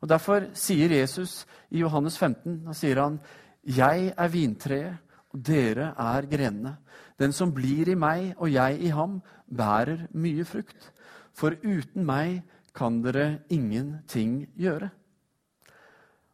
Og 0.00 0.08
Derfor 0.08 0.48
sier 0.54 0.90
Jesus 0.90 1.44
i 1.70 1.84
Johannes 1.84 2.18
15 2.18 2.64
da 2.66 2.72
sier 2.72 3.00
han, 3.00 3.20
'Jeg 3.62 4.14
er 4.16 4.28
vintreet, 4.28 4.96
dere 5.32 5.94
er 5.98 6.28
grenene.' 6.30 6.76
Den 7.18 7.32
som 7.32 7.52
blir 7.52 7.88
i 7.88 7.94
meg 7.96 8.34
og 8.36 8.52
jeg 8.52 8.80
i 8.80 8.92
ham, 8.92 9.22
bærer 9.48 10.06
mye 10.12 10.44
frukt. 10.44 10.92
For 11.32 11.56
uten 11.64 12.04
meg 12.04 12.42
kan 12.76 13.00
dere 13.02 13.40
ingenting 13.48 14.46
gjøre. 14.58 14.90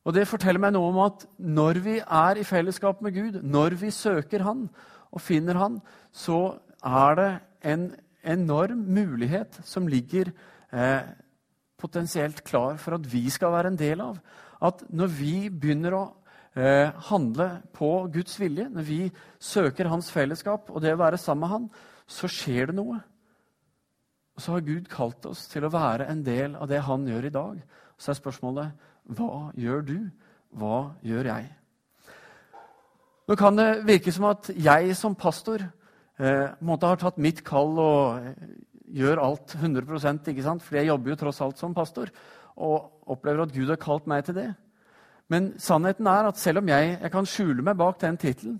Og 0.04 0.14
Det 0.14 0.26
forteller 0.26 0.58
meg 0.58 0.72
noe 0.74 0.90
om 0.90 0.98
at 1.04 1.26
når 1.38 1.78
vi 1.84 1.98
er 2.00 2.38
i 2.40 2.46
fellesskap 2.46 3.02
med 3.02 3.14
Gud, 3.14 3.42
når 3.42 3.76
vi 3.78 3.90
søker 3.90 4.42
Han 4.42 4.68
og 5.12 5.20
finner 5.20 5.54
Han, 5.54 5.80
så 6.10 6.58
er 6.82 7.14
det 7.14 7.30
en 7.62 7.94
enorm 8.24 8.82
mulighet 8.90 9.60
som 9.64 9.86
ligger 9.86 10.32
eh, 10.72 11.02
potensielt 11.78 12.42
klar 12.44 12.76
for 12.78 12.96
at 12.96 13.06
vi 13.12 13.28
skal 13.30 13.52
være 13.52 13.72
en 13.72 13.78
del 13.78 14.00
av. 14.00 14.18
At 14.62 14.82
når 14.90 15.06
vi 15.06 15.36
begynner 15.50 15.94
å 15.94 16.04
eh, 16.56 16.90
handle 17.08 17.48
på 17.74 17.90
Guds 18.12 18.38
vilje, 18.40 18.68
når 18.72 18.86
vi 18.86 19.00
søker 19.40 19.90
hans 19.90 20.10
fellesskap 20.12 20.70
og 20.70 20.82
det 20.84 20.94
å 20.94 21.00
være 21.00 21.20
sammen 21.20 21.46
med 21.46 21.52
han, 21.54 21.70
så 22.06 22.30
skjer 22.30 22.70
det 22.70 22.76
noe. 22.76 22.98
Og 24.36 24.44
så 24.44 24.54
har 24.54 24.66
Gud 24.66 24.88
kalt 24.90 25.26
oss 25.28 25.46
til 25.50 25.66
å 25.66 25.72
være 25.72 26.08
en 26.10 26.22
del 26.24 26.56
av 26.56 26.68
det 26.70 26.80
han 26.86 27.04
gjør 27.08 27.28
i 27.28 27.34
dag. 27.34 27.58
Så 28.00 28.12
er 28.12 28.20
spørsmålet 28.20 28.88
hva 29.12 29.50
gjør 29.58 29.84
du? 29.84 29.98
Hva 30.56 30.78
gjør 31.04 31.28
jeg? 31.32 31.48
Nå 33.28 33.36
kan 33.38 33.56
det 33.56 33.84
virke 33.86 34.12
som 34.12 34.26
at 34.28 34.50
jeg 34.52 34.96
som 34.98 35.14
pastor 35.16 35.62
eh, 35.62 36.48
måtte 36.60 36.88
ha 36.90 36.98
tatt 36.98 37.20
mitt 37.22 37.42
kall 37.46 37.78
og 37.80 38.24
eh, 38.26 38.50
gjør 38.98 39.22
alt 39.22 39.54
100% 39.60 40.32
ikke 40.32 40.44
sant? 40.44 40.64
For 40.64 40.78
jeg 40.78 40.90
jobber 40.90 41.12
jo 41.12 41.20
tross 41.22 41.40
alt 41.44 41.60
som 41.60 41.76
pastor 41.76 42.10
og 42.52 43.08
opplever 43.08 43.46
at 43.46 43.54
Gud 43.54 43.70
har 43.72 43.80
kalt 43.80 44.08
meg 44.10 44.26
til 44.26 44.36
det. 44.36 44.50
Men 45.32 45.52
sannheten 45.62 46.08
er 46.10 46.28
at 46.28 46.40
selv 46.40 46.60
om 46.60 46.68
jeg, 46.68 46.96
jeg 47.00 47.12
kan 47.14 47.28
skjule 47.28 47.64
meg 47.64 47.78
bak 47.80 48.00
den 48.02 48.18
tittelen, 48.20 48.58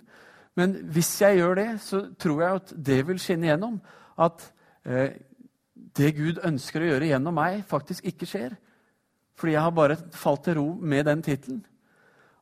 men 0.57 0.75
hvis 0.93 1.11
jeg 1.21 1.39
gjør 1.39 1.55
det, 1.57 1.69
så 1.81 2.03
tror 2.21 2.41
jeg 2.43 2.61
at 2.61 2.73
det 2.87 2.99
vil 3.09 3.21
skinne 3.21 3.49
gjennom. 3.49 3.79
At 4.21 4.45
eh, 4.85 5.15
det 5.97 6.13
Gud 6.17 6.43
ønsker 6.45 6.85
å 6.85 6.91
gjøre 6.91 7.09
gjennom 7.09 7.37
meg, 7.37 7.63
faktisk 7.69 8.05
ikke 8.09 8.29
skjer. 8.29 8.57
Fordi 9.39 9.55
jeg 9.55 9.65
har 9.65 9.73
bare 9.77 9.97
falt 10.13 10.45
til 10.45 10.59
ro 10.61 10.67
med 10.77 11.07
den 11.09 11.25
tittelen. 11.25 11.63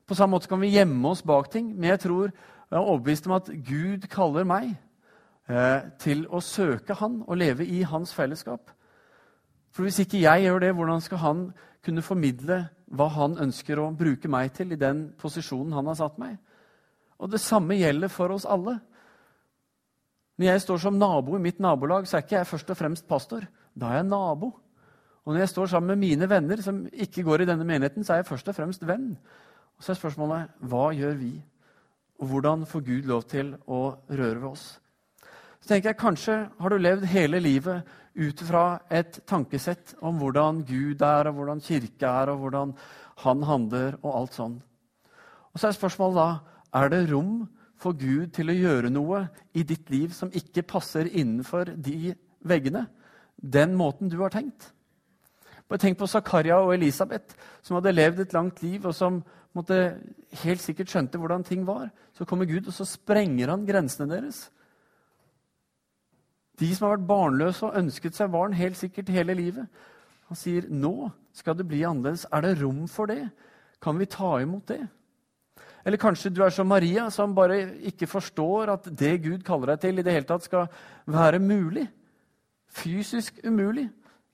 På 0.06 0.16
samme 0.18 0.34
måte 0.34 0.50
kan 0.50 0.60
vi 0.62 0.72
gjemme 0.74 1.12
oss 1.12 1.22
bak 1.22 1.52
ting, 1.52 1.70
men 1.76 1.92
jeg 1.92 2.02
tror 2.06 2.30
jeg 2.30 2.78
er 2.78 2.82
overbevist 2.82 3.26
om 3.26 3.36
at 3.38 3.50
Gud 3.66 4.06
kaller 4.10 4.46
meg 4.46 4.72
eh, 5.46 5.86
til 6.02 6.26
å 6.30 6.42
søke 6.42 6.98
Han 6.98 7.20
og 7.26 7.38
leve 7.38 7.66
i 7.66 7.82
Hans 7.86 8.14
fellesskap. 8.14 8.70
For 9.70 9.86
hvis 9.86 10.00
ikke 10.02 10.22
jeg 10.22 10.48
gjør 10.48 10.64
det, 10.66 10.72
hvordan 10.74 11.02
skal 11.02 11.22
Han 11.22 11.44
kunne 11.84 12.04
formidle 12.04 12.62
hva 12.90 13.06
Han 13.14 13.38
ønsker 13.38 13.78
å 13.78 13.90
bruke 13.96 14.28
meg 14.28 14.52
til 14.56 14.72
i 14.72 14.80
den 14.80 15.10
posisjonen 15.18 15.72
Han 15.76 15.90
har 15.90 15.98
satt 16.00 16.18
meg? 16.18 16.38
Og 17.20 17.30
det 17.30 17.40
samme 17.42 17.76
gjelder 17.76 18.08
for 18.08 18.32
oss 18.34 18.46
alle. 18.48 18.78
Når 20.40 20.46
jeg 20.46 20.62
står 20.64 20.78
som 20.86 20.98
nabo 20.98 21.36
i 21.36 21.42
mitt 21.44 21.60
nabolag, 21.60 22.06
så 22.08 22.16
er 22.16 22.24
ikke 22.24 22.38
jeg 22.38 22.48
først 22.48 22.70
og 22.72 22.78
fremst 22.78 23.08
pastor. 23.08 23.44
Da 23.76 23.90
er 23.90 24.00
jeg 24.00 24.08
nabo. 24.08 24.54
Og 25.24 25.34
når 25.34 25.42
jeg 25.42 25.52
står 25.52 25.66
sammen 25.74 25.92
med 25.92 26.08
mine 26.08 26.28
venner 26.30 26.62
som 26.64 26.86
ikke 26.90 27.22
går 27.26 27.44
i 27.44 27.48
denne 27.50 27.66
menigheten, 27.68 28.04
så 28.04 28.14
er 28.14 28.22
jeg 28.22 28.30
først 28.30 28.48
og 28.48 28.56
fremst 28.56 28.86
venn. 28.88 29.12
Og 29.76 29.84
så 29.84 29.92
er 29.92 30.00
spørsmålet 30.00 30.54
hva 30.70 30.86
gjør 30.96 31.18
vi? 31.20 31.34
Og 32.20 32.32
hvordan 32.32 32.64
får 32.66 32.86
Gud 32.88 33.08
lov 33.08 33.22
til 33.28 33.52
å 33.68 33.82
røre 34.08 34.40
ved 34.40 34.48
oss? 34.48 34.64
Så 35.60 35.68
tenker 35.68 35.90
jeg, 35.90 36.00
Kanskje 36.00 36.36
har 36.60 36.72
du 36.72 36.80
levd 36.80 37.04
hele 37.12 37.40
livet 37.42 37.88
ut 38.16 38.42
fra 38.42 38.80
et 38.90 39.20
tankesett 39.28 39.94
om 40.00 40.18
hvordan 40.18 40.64
Gud 40.68 41.02
er, 41.04 41.28
og 41.28 41.36
hvordan 41.38 41.62
kirke 41.64 42.08
er, 42.08 42.32
og 42.32 42.42
hvordan 42.44 42.74
han 43.24 43.44
handler, 43.46 43.98
og 44.02 44.16
alt 44.16 44.36
sånn. 44.38 44.58
Og 45.52 45.60
så 45.60 45.68
er 45.68 45.76
spørsmålet 45.76 46.18
da 46.20 46.80
er 46.80 46.92
det 46.92 47.02
rom 47.10 47.44
for 47.80 47.96
Gud 47.96 48.32
til 48.36 48.52
å 48.52 48.56
gjøre 48.56 48.90
noe 48.92 49.24
i 49.56 49.64
ditt 49.66 49.88
liv 49.92 50.12
som 50.16 50.32
ikke 50.36 50.66
passer 50.68 51.08
innenfor 51.08 51.72
de 51.76 52.14
veggene, 52.46 52.86
den 53.40 53.74
måten 53.76 54.10
du 54.12 54.18
har 54.20 54.32
tenkt. 54.32 54.70
Bare 55.70 55.80
Tenk 55.80 56.00
på 56.00 56.08
Zakaria 56.10 56.58
og 56.58 56.74
Elisabeth, 56.74 57.36
som 57.62 57.76
hadde 57.78 57.94
levd 57.94 58.24
et 58.24 58.32
langt 58.34 58.62
liv, 58.64 58.84
og 58.86 58.94
som 58.96 59.20
måtte, 59.56 59.76
helt 60.42 60.62
sikkert 60.62 60.90
skjønte 60.90 61.18
hvordan 61.20 61.44
ting 61.46 61.62
var. 61.66 61.88
Så 62.16 62.26
kommer 62.26 62.48
Gud, 62.48 62.66
og 62.66 62.74
så 62.74 62.86
sprenger 62.88 63.52
han 63.52 63.66
grensene 63.68 64.10
deres. 64.10 64.48
De 66.60 66.68
som 66.74 66.86
har 66.86 66.96
vært 66.96 67.08
barnløse 67.08 67.66
og 67.66 67.76
ønsket 67.80 68.16
seg 68.16 68.32
barn 68.32 68.56
helt 68.56 68.78
sikkert 68.78 69.12
hele 69.14 69.34
livet. 69.34 69.66
Han 70.28 70.36
sier, 70.36 70.62
'Nå 70.68 71.10
skal 71.32 71.56
det 71.56 71.68
bli 71.68 71.82
annerledes. 71.82 72.26
Er 72.32 72.40
det 72.40 72.62
rom 72.62 72.88
for 72.88 73.06
det? 73.06 73.30
Kan 73.82 73.98
vi 73.98 74.04
ta 74.04 74.38
imot 74.38 74.66
det?' 74.68 74.88
Eller 75.84 75.96
kanskje 75.96 76.30
du 76.30 76.42
er 76.42 76.50
som 76.50 76.66
Maria, 76.66 77.10
som 77.10 77.34
bare 77.34 77.78
ikke 77.80 78.06
forstår 78.06 78.68
at 78.68 78.98
det 78.98 79.22
Gud 79.22 79.42
kaller 79.42 79.66
deg 79.66 79.80
til, 79.80 79.98
i 79.98 80.02
det 80.02 80.12
hele 80.12 80.26
tatt 80.28 80.44
skal 80.44 80.68
være 81.06 81.38
mulig. 81.38 81.88
Fysisk 82.68 83.40
umulig. 83.44 83.88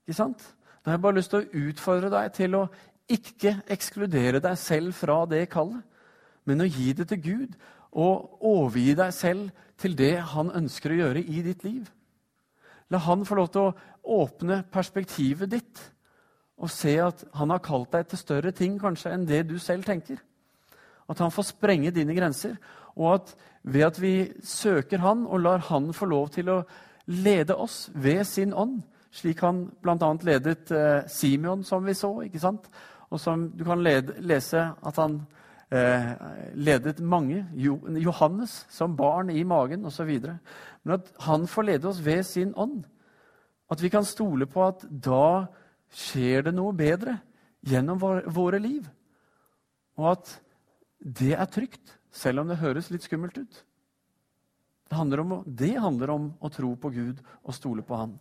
Ikke 0.06 0.16
sant? 0.16 0.42
Da 0.84 0.90
har 0.90 0.98
jeg 0.98 1.02
bare 1.02 1.14
lyst 1.14 1.30
til 1.30 1.38
å 1.38 1.68
utfordre 1.68 2.10
deg 2.10 2.32
til 2.32 2.54
å 2.54 2.66
ikke 3.08 3.60
ekskludere 3.70 4.40
deg 4.42 4.58
selv 4.58 4.92
fra 4.94 5.24
det 5.30 5.48
kallet, 5.48 5.82
men 6.44 6.60
å 6.60 6.66
gi 6.66 6.92
det 6.92 7.08
til 7.08 7.22
Gud 7.22 7.54
og 7.92 8.42
overgi 8.42 8.94
deg 8.94 9.14
selv 9.14 9.50
til 9.78 9.96
det 9.98 10.16
han 10.34 10.50
ønsker 10.50 10.92
å 10.92 10.98
gjøre 11.00 11.22
i 11.22 11.42
ditt 11.42 11.64
liv. 11.64 11.86
La 12.90 13.00
han 13.02 13.26
få 13.26 13.38
lov 13.38 13.50
til 13.52 13.68
å 13.68 13.74
åpne 14.22 14.62
perspektivet 14.72 15.50
ditt 15.50 15.82
og 16.56 16.70
se 16.72 16.94
at 17.02 17.24
han 17.36 17.52
har 17.52 17.64
kalt 17.64 17.92
deg 17.92 18.06
til 18.08 18.20
større 18.20 18.52
ting 18.56 18.78
kanskje 18.80 19.12
enn 19.12 19.26
det 19.28 19.42
du 19.48 19.58
selv 19.60 19.84
tenker. 19.84 20.22
At 21.10 21.20
han 21.20 21.34
får 21.34 21.50
sprenge 21.50 21.92
dine 21.94 22.14
grenser. 22.16 22.56
Og 22.96 23.18
at 23.18 23.34
ved 23.62 23.84
at 23.84 24.00
vi 24.00 24.14
søker 24.42 25.02
han 25.02 25.26
og 25.26 25.42
lar 25.44 25.66
han 25.68 25.92
få 25.92 26.08
lov 26.08 26.30
til 26.32 26.48
å 26.48 26.62
lede 27.06 27.54
oss 27.54 27.90
ved 27.94 28.24
sin 28.26 28.54
ånd, 28.54 28.80
slik 29.12 29.42
han 29.44 29.66
bl.a. 29.82 30.12
ledet 30.22 30.72
eh, 30.74 31.04
Simeon, 31.08 31.62
som 31.64 31.84
vi 31.84 31.94
så, 31.94 32.10
ikke 32.24 32.42
sant? 32.42 32.70
og 33.10 33.20
som 33.22 33.50
du 33.54 33.64
kan 33.64 33.82
lede, 33.82 34.16
lese 34.26 34.58
at 34.82 34.96
han 34.98 35.20
ledet 35.70 37.00
mange, 37.02 37.40
Johannes 37.56 38.66
som 38.70 38.94
barn 38.96 39.30
i 39.30 39.42
magen 39.44 39.84
osv. 39.88 40.12
Men 40.22 40.94
at 40.98 41.08
han 41.26 41.46
får 41.50 41.66
lede 41.66 41.88
oss 41.90 41.98
ved 42.04 42.22
sin 42.26 42.54
ånd. 42.54 42.84
At 43.70 43.82
vi 43.82 43.90
kan 43.90 44.06
stole 44.06 44.46
på 44.46 44.62
at 44.62 44.84
da 44.86 45.48
skjer 45.90 46.46
det 46.46 46.54
noe 46.54 46.74
bedre 46.76 47.18
gjennom 47.66 47.98
våre 47.98 48.60
liv. 48.62 48.86
Og 49.98 50.12
at 50.12 50.36
det 51.00 51.34
er 51.34 51.48
trygt, 51.50 51.96
selv 52.14 52.42
om 52.42 52.50
det 52.50 52.60
høres 52.60 52.90
litt 52.92 53.04
skummelt 53.04 53.38
ut. 53.38 53.62
Det 54.86 54.96
handler, 54.96 55.20
om, 55.20 55.32
det 55.46 55.74
handler 55.82 56.12
om 56.14 56.28
å 56.38 56.50
tro 56.54 56.70
på 56.78 56.92
Gud 56.94 57.18
og 57.42 57.54
stole 57.56 57.82
på 57.82 57.98
Han. 57.98 58.14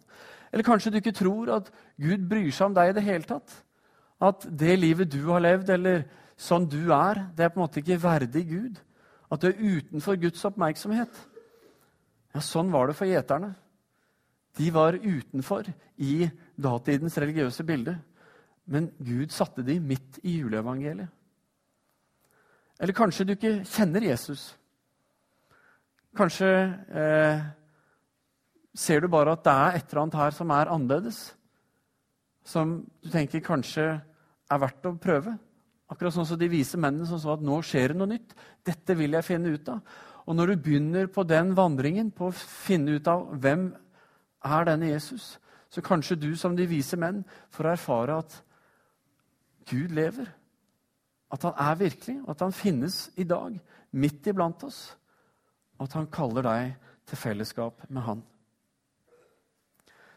Eller 0.49 0.65
kanskje 0.65 0.91
du 0.91 0.97
ikke 0.97 1.13
tror 1.13 1.51
at 1.59 1.69
Gud 2.01 2.25
bryr 2.29 2.49
seg 2.49 2.71
om 2.71 2.77
deg 2.77 2.89
i 2.89 2.95
det 2.97 3.05
hele 3.05 3.27
tatt. 3.29 3.53
At 4.23 4.47
det 4.49 4.77
livet 4.79 5.11
du 5.13 5.21
har 5.27 5.43
levd, 5.43 5.69
eller 5.75 6.07
sånn 6.35 6.67
du 6.69 6.91
er, 6.93 7.25
det 7.35 7.45
er 7.45 7.53
på 7.53 7.59
en 7.59 7.65
måte 7.65 7.81
ikke 7.81 8.01
verdig 8.01 8.43
Gud. 8.49 8.79
At 9.31 9.41
du 9.41 9.49
er 9.49 9.59
utenfor 9.59 10.19
Guds 10.21 10.43
oppmerksomhet. 10.47 11.21
Ja, 12.35 12.41
Sånn 12.43 12.71
var 12.73 12.89
det 12.89 12.97
for 12.99 13.09
gjeterne. 13.09 13.53
De 14.55 14.67
var 14.71 14.95
utenfor 14.99 15.67
i 15.97 16.27
datidens 16.55 17.17
religiøse 17.19 17.63
bilde. 17.67 17.95
Men 18.71 18.89
Gud 18.99 19.33
satte 19.35 19.63
de 19.65 19.77
midt 19.79 20.19
i 20.23 20.39
juleevangeliet. 20.39 21.11
Eller 22.79 22.95
kanskje 22.95 23.23
du 23.23 23.33
ikke 23.35 23.61
kjenner 23.63 24.03
Jesus. 24.03 24.49
Kanskje 26.15 26.49
eh, 26.91 27.43
ser 28.75 29.03
du 29.03 29.07
bare 29.11 29.35
at 29.35 29.45
det 29.45 29.53
er 29.53 29.77
et 29.77 29.87
eller 29.87 30.01
annet 30.03 30.19
her 30.19 30.35
som 30.35 30.51
er 30.51 30.71
annerledes. 30.73 31.19
Som 32.45 32.77
du 33.03 33.09
tenker 33.13 33.43
kanskje 33.43 33.87
er 33.95 34.61
verdt 34.61 34.89
å 34.89 34.95
prøve. 35.01 35.37
Akkurat 35.91 36.15
sånn 36.15 36.25
som 36.25 36.39
de 36.41 36.49
vise 36.49 36.79
mennene 36.81 37.05
som 37.09 37.19
sa 37.21 37.35
at 37.35 37.43
nå 37.45 37.59
skjer 37.65 37.93
det 37.93 37.99
noe 37.99 38.09
nytt. 38.09 38.33
Dette 38.65 38.95
vil 38.97 39.13
jeg 39.17 39.27
finne 39.27 39.53
ut 39.53 39.69
av. 39.69 39.81
Og 40.25 40.37
når 40.37 40.51
du 40.51 40.63
begynner 40.65 41.09
på 41.13 41.23
den 41.29 41.53
vandringen, 41.57 42.09
på 42.09 42.31
å 42.31 42.35
finne 42.35 42.97
ut 42.97 43.09
av 43.09 43.27
hvem 43.41 43.67
er 44.45 44.65
denne 44.65 44.89
Jesus, 44.89 45.35
så 45.69 45.83
kanskje 45.85 46.17
du 46.17 46.31
som 46.39 46.55
de 46.57 46.65
vise 46.69 46.97
menn 46.97 47.21
får 47.53 47.75
erfare 47.75 48.17
at 48.23 48.39
Gud 49.69 49.93
lever. 49.93 50.29
At 51.33 51.45
han 51.45 51.57
er 51.59 51.77
virkelig, 51.77 52.19
at 52.29 52.41
han 52.41 52.53
finnes 52.55 53.09
i 53.17 53.25
dag, 53.27 53.57
midt 53.91 54.29
iblant 54.29 54.63
oss. 54.65 54.95
Og 55.77 55.85
at 55.87 55.97
han 55.99 56.09
kaller 56.09 56.45
deg 56.45 56.93
til 57.05 57.19
fellesskap 57.19 57.85
med 57.89 58.05
han. 58.05 58.23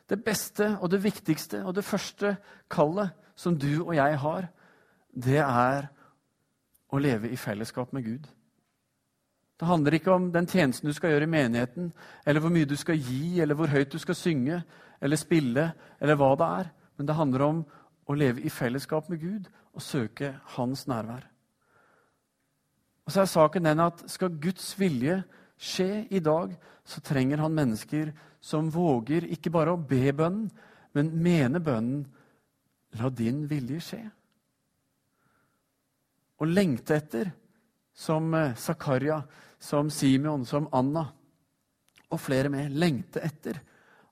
Det 0.08 0.20
beste 0.24 0.70
og 0.80 0.88
det 0.92 1.02
viktigste 1.04 1.60
og 1.66 1.74
det 1.76 1.84
første 1.84 2.36
kallet 2.72 3.12
som 3.36 3.56
du 3.58 3.82
og 3.82 3.92
jeg 3.96 4.16
har, 4.22 4.48
det 5.18 5.40
er 5.42 5.88
å 6.88 7.00
leve 7.02 7.30
i 7.32 7.36
fellesskap 7.36 7.92
med 7.92 8.04
Gud. 8.04 8.26
Det 9.58 9.66
handler 9.66 9.96
ikke 9.98 10.14
om 10.14 10.28
den 10.32 10.46
tjenesten 10.46 10.86
du 10.86 10.94
skal 10.94 11.10
gjøre 11.10 11.26
i 11.26 11.32
menigheten, 11.32 11.90
eller 12.26 12.40
hvor 12.40 12.52
mye 12.54 12.68
du 12.68 12.76
skal 12.78 13.00
gi, 13.00 13.40
eller 13.42 13.58
hvor 13.58 13.72
høyt 13.72 13.92
du 13.92 13.98
skal 13.98 14.14
synge 14.14 14.60
eller 15.00 15.18
spille, 15.18 15.72
eller 16.00 16.18
hva 16.18 16.34
det 16.38 16.50
er. 16.60 16.70
Men 16.98 17.08
det 17.08 17.16
handler 17.18 17.44
om 17.46 17.64
å 18.08 18.16
leve 18.16 18.44
i 18.46 18.52
fellesskap 18.52 19.10
med 19.10 19.20
Gud 19.22 19.50
og 19.74 19.82
søke 19.82 20.32
Hans 20.56 20.86
nærvær. 20.90 21.26
Og 23.06 23.12
så 23.12 23.22
er 23.22 23.30
saken 23.30 23.64
den 23.64 23.80
at 23.80 24.02
Skal 24.10 24.38
Guds 24.40 24.72
vilje 24.78 25.22
skje 25.58 26.06
i 26.10 26.20
dag, 26.20 26.52
så 26.84 27.00
trenger 27.04 27.40
han 27.42 27.56
mennesker 27.56 28.12
som 28.40 28.70
våger 28.70 29.26
ikke 29.32 29.50
bare 29.50 29.74
å 29.74 29.80
be 29.80 30.12
bønnen, 30.12 30.50
men 30.94 31.14
mene 31.22 31.60
bønnen 31.60 32.06
La 32.96 33.10
din 33.12 33.42
vilje 33.50 33.80
skje. 33.84 33.98
Og 36.38 36.50
lengte 36.50 36.96
etter, 36.98 37.30
som 37.98 38.34
eh, 38.34 38.54
Zakaria, 38.54 39.22
som 39.58 39.90
Simeon, 39.90 40.44
som 40.46 40.68
Anna 40.72 41.02
og 42.08 42.20
flere 42.22 42.50
med, 42.52 42.76
lengte 42.78 43.20
etter 43.26 43.58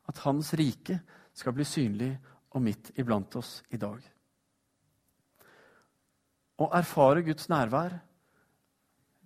at 0.07 0.19
hans 0.27 0.53
rike 0.59 0.99
skal 1.37 1.55
bli 1.55 1.65
synlig 1.67 2.11
og 2.51 2.62
midt 2.65 2.91
iblant 2.99 3.37
oss 3.39 3.61
i 3.71 3.79
dag. 3.81 4.01
Å 6.57 6.71
erfare 6.79 7.25
Guds 7.25 7.51
nærvær, 7.53 7.99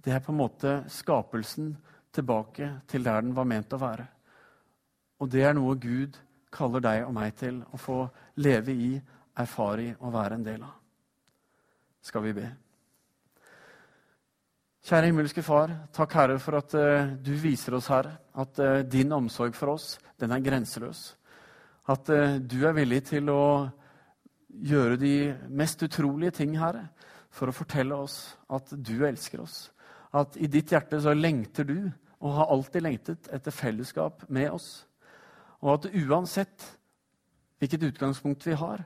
det 0.01 0.15
er 0.17 0.23
på 0.25 0.33
en 0.33 0.41
måte 0.41 0.73
skapelsen 0.91 1.75
tilbake 2.13 2.71
til 2.91 3.05
der 3.07 3.21
den 3.23 3.37
var 3.37 3.47
ment 3.47 3.73
å 3.77 3.81
være. 3.81 4.07
Og 5.21 5.31
det 5.31 5.45
er 5.47 5.55
noe 5.55 5.77
Gud 5.79 6.17
kaller 6.51 6.83
deg 6.83 7.05
og 7.07 7.15
meg 7.15 7.37
til 7.39 7.61
å 7.71 7.79
få 7.79 8.01
leve 8.43 8.75
i, 8.75 8.91
erfare 9.39 9.85
i 9.85 9.93
og 10.01 10.15
være 10.17 10.41
en 10.41 10.47
del 10.47 10.65
av. 10.67 10.75
Skal 12.03 12.25
vi 12.25 12.35
be? 12.41 12.49
Kjære 14.81 15.11
himmelske 15.11 15.43
Far, 15.45 15.75
takk 15.93 16.15
Herre 16.17 16.39
for 16.41 16.57
at 16.57 16.73
uh, 16.73 17.11
du 17.21 17.35
viser 17.37 17.75
oss, 17.77 17.91
her 17.93 18.07
at 18.17 18.61
uh, 18.65 18.79
din 18.81 19.13
omsorg 19.13 19.53
for 19.53 19.75
oss, 19.75 19.99
den 20.17 20.33
er 20.33 20.41
grenseløs. 20.41 21.03
At 21.93 22.09
uh, 22.09 22.39
du 22.41 22.63
er 22.65 22.73
villig 22.79 23.03
til 23.11 23.29
å 23.29 23.69
gjøre 24.49 24.97
de 24.97 25.13
mest 25.53 25.85
utrolige 25.85 26.39
ting, 26.41 26.57
Herre, 26.57 26.87
for 27.29 27.53
å 27.53 27.55
fortelle 27.55 28.01
oss 28.07 28.33
at 28.49 28.73
du 28.73 29.05
elsker 29.05 29.45
oss. 29.45 29.67
At 30.17 30.41
i 30.41 30.49
ditt 30.49 30.73
hjerte 30.73 31.05
så 31.05 31.13
lengter 31.13 31.69
du, 31.69 31.79
og 32.25 32.39
har 32.41 32.57
alltid 32.57 32.89
lengtet, 32.89 33.29
etter 33.37 33.53
fellesskap 33.53 34.25
med 34.33 34.49
oss. 34.57 34.73
Og 35.61 35.75
at 35.77 35.93
uansett 35.93 36.71
hvilket 37.61 37.91
utgangspunkt 37.93 38.49
vi 38.49 38.57
har, 38.57 38.81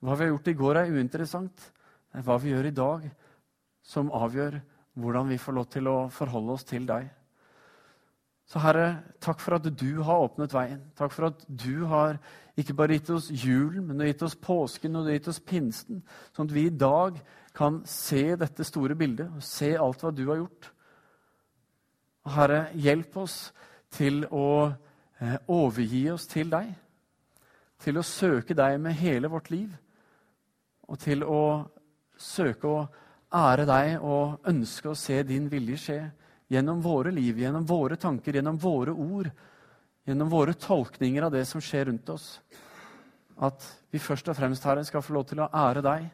hva 0.00 0.16
vi 0.16 0.24
har 0.24 0.32
gjort 0.32 0.48
i 0.48 0.60
går, 0.64 0.80
er 0.80 0.96
uinteressant. 0.96 1.72
Det 2.08 2.22
er 2.22 2.24
hva 2.24 2.40
vi 2.40 2.56
gjør 2.56 2.72
i 2.72 2.78
dag, 2.80 3.10
som 3.84 4.08
avgjør 4.16 4.62
hvordan 4.94 5.28
vi 5.28 5.38
får 5.40 5.56
lov 5.56 5.68
til 5.72 5.90
å 5.90 5.98
forholde 6.14 6.56
oss 6.56 6.66
til 6.68 6.86
deg. 6.88 7.08
Så 8.44 8.60
Herre, 8.60 8.88
takk 9.24 9.40
for 9.40 9.56
at 9.56 9.66
du 9.72 10.02
har 10.04 10.26
åpnet 10.26 10.52
veien. 10.52 10.82
Takk 10.98 11.14
for 11.14 11.30
at 11.30 11.44
du 11.48 11.86
har 11.88 12.18
ikke 12.60 12.76
bare 12.76 12.98
gitt 12.98 13.10
oss 13.14 13.30
julen, 13.32 13.86
men 13.86 13.96
du 13.96 14.04
har 14.04 14.12
gitt 14.12 14.26
oss 14.26 14.36
påsken 14.36 14.94
og 14.94 15.06
du 15.06 15.10
har 15.10 15.18
gitt 15.18 15.30
oss 15.32 15.40
pinsten, 15.42 16.02
sånn 16.36 16.50
at 16.50 16.54
vi 16.54 16.66
i 16.68 16.76
dag 16.76 17.18
kan 17.56 17.80
se 17.88 18.36
dette 18.38 18.66
store 18.66 18.96
bildet 18.98 19.30
og 19.32 19.42
se 19.46 19.72
alt 19.78 20.04
hva 20.04 20.12
du 20.14 20.26
har 20.28 20.42
gjort. 20.42 20.70
Og 22.24 22.34
Herre, 22.36 22.60
hjelp 22.74 23.16
oss 23.20 23.38
til 23.94 24.24
å 24.32 24.48
eh, 24.68 25.38
overgi 25.52 26.04
oss 26.12 26.28
til 26.30 26.50
deg. 26.52 26.70
Til 27.84 28.00
å 28.00 28.06
søke 28.06 28.56
deg 28.56 28.78
med 28.80 28.96
hele 29.00 29.30
vårt 29.32 29.50
liv. 29.52 29.72
Og 30.88 31.00
til 31.00 31.24
å 31.24 31.64
søke 32.20 32.70
å 32.70 32.84
ære 33.34 33.66
deg 33.68 34.04
og 34.04 34.46
ønske 34.48 34.90
å 34.90 34.98
se 34.98 35.22
din 35.26 35.48
vilje 35.50 35.80
skje 35.80 35.98
gjennom 36.52 36.82
våre 36.84 37.10
liv, 37.14 37.38
gjennom 37.40 37.66
våre 37.66 37.96
tanker, 38.00 38.36
gjennom 38.36 38.58
våre 38.60 38.92
ord, 38.92 39.30
gjennom 40.06 40.30
våre 40.30 40.54
tolkninger 40.54 41.26
av 41.26 41.32
det 41.34 41.44
som 41.48 41.62
skjer 41.62 41.88
rundt 41.90 42.08
oss. 42.14 42.38
At 43.42 43.64
vi 43.90 43.98
først 43.98 44.28
og 44.30 44.38
fremst, 44.38 44.64
Herre, 44.68 44.84
skal 44.86 45.02
få 45.02 45.16
lov 45.16 45.26
til 45.30 45.42
å 45.42 45.50
ære 45.50 45.82
deg 45.84 46.08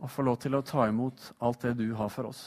og 0.00 0.10
få 0.10 0.24
lov 0.26 0.38
til 0.42 0.56
å 0.56 0.64
ta 0.64 0.88
imot 0.88 1.32
alt 1.44 1.66
det 1.66 1.74
du 1.78 1.88
har 1.98 2.10
for 2.12 2.30
oss. 2.30 2.46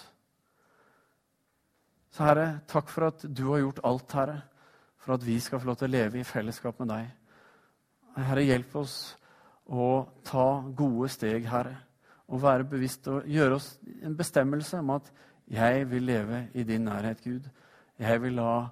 Så 2.12 2.26
Herre, 2.26 2.48
takk 2.70 2.90
for 2.90 3.12
at 3.12 3.26
du 3.28 3.46
har 3.52 3.62
gjort 3.62 3.84
alt, 3.86 4.18
Herre, 4.18 4.40
for 5.04 5.16
at 5.18 5.26
vi 5.26 5.38
skal 5.44 5.62
få 5.62 5.70
lov 5.70 5.78
til 5.80 5.90
å 5.90 5.94
leve 5.94 6.22
i 6.22 6.28
fellesskap 6.28 6.80
med 6.82 6.90
deg. 6.96 7.12
Herre, 8.18 8.48
hjelp 8.48 8.74
oss 8.80 8.96
å 9.68 10.08
ta 10.26 10.48
gode 10.74 11.12
steg, 11.14 11.46
Herre, 11.46 11.76
og 12.28 12.42
være 12.44 12.68
bevisst 12.68 13.08
og 13.12 13.28
gjøre 13.30 13.56
oss 13.56 13.72
en 14.04 14.16
bestemmelse 14.18 14.80
om 14.82 14.96
at 14.98 15.12
jeg 15.48 15.86
vil 15.92 16.04
leve 16.04 16.48
i 16.54 16.64
din 16.68 16.84
nærhet, 16.84 17.24
Gud. 17.24 17.46
Jeg 18.00 18.22
vil 18.22 18.36
la 18.36 18.68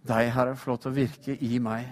deg, 0.00 0.30
Herre, 0.32 0.56
få 0.56 0.72
lov 0.72 0.78
til 0.80 0.90
å 0.90 0.96
virke 0.96 1.36
i 1.36 1.58
meg. 1.60 1.90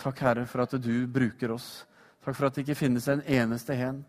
Takk, 0.00 0.20
Herre, 0.20 0.44
for 0.46 0.64
at 0.66 0.76
du 0.82 1.06
bruker 1.08 1.54
oss. 1.54 1.86
Takk 2.24 2.36
for 2.36 2.48
at 2.48 2.56
det 2.56 2.66
ikke 2.66 2.82
finnes 2.82 3.08
en 3.08 3.22
eneste 3.24 3.76
en 3.78 4.02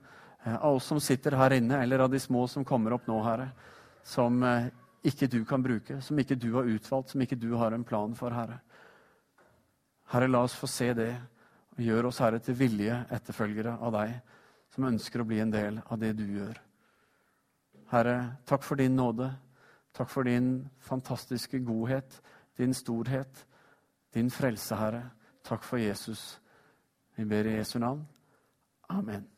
eh, 0.43 0.55
av 0.55 0.75
oss 0.75 0.89
som 0.91 0.99
sitter 0.99 1.37
her 1.39 1.55
inne, 1.55 1.79
eller 1.83 2.03
av 2.03 2.11
de 2.11 2.19
små 2.19 2.43
som 2.51 2.67
kommer 2.67 2.97
opp 2.97 3.07
nå, 3.07 3.21
Herre, 3.23 3.49
som 4.03 4.43
eh, 4.43 4.67
ikke 5.07 5.29
du 5.31 5.43
kan 5.47 5.63
bruke, 5.63 6.01
som 6.01 6.19
ikke 6.19 6.35
du 6.35 6.51
har 6.57 6.67
utvalgt, 6.67 7.13
som 7.13 7.21
ikke 7.21 7.39
du 7.39 7.53
har 7.55 7.71
en 7.71 7.87
plan 7.87 8.15
for, 8.17 8.35
Herre. 8.35 8.59
Herre, 10.11 10.27
la 10.27 10.43
oss 10.43 10.57
få 10.57 10.67
se 10.69 10.91
det, 10.97 11.11
gjør 11.79 12.09
oss, 12.09 12.19
Herre, 12.23 12.39
til 12.43 12.57
villige 12.59 13.05
etterfølgere 13.13 13.77
av 13.79 13.95
deg, 13.95 14.15
som 14.75 14.89
ønsker 14.91 15.23
å 15.23 15.27
bli 15.27 15.39
en 15.39 15.53
del 15.53 15.79
av 15.87 15.99
det 16.01 16.11
du 16.19 16.25
gjør. 16.27 16.57
Herre, 17.93 18.15
takk 18.45 18.65
for 18.67 18.79
din 18.79 18.97
nåde. 18.97 19.29
Takk 19.95 20.09
for 20.11 20.27
din 20.27 20.65
fantastiske 20.83 21.61
godhet, 21.63 22.17
din 22.57 22.73
storhet, 22.75 23.45
din 24.13 24.31
frelse, 24.31 24.75
Herre. 24.75 25.05
Takk 25.47 25.63
for 25.63 25.79
Jesus. 25.79 26.41
Vi 27.15 27.23
ber 27.25 27.47
i 27.47 27.55
Jesu 27.55 27.79
navn. 27.79 28.03
Amen. 28.89 29.34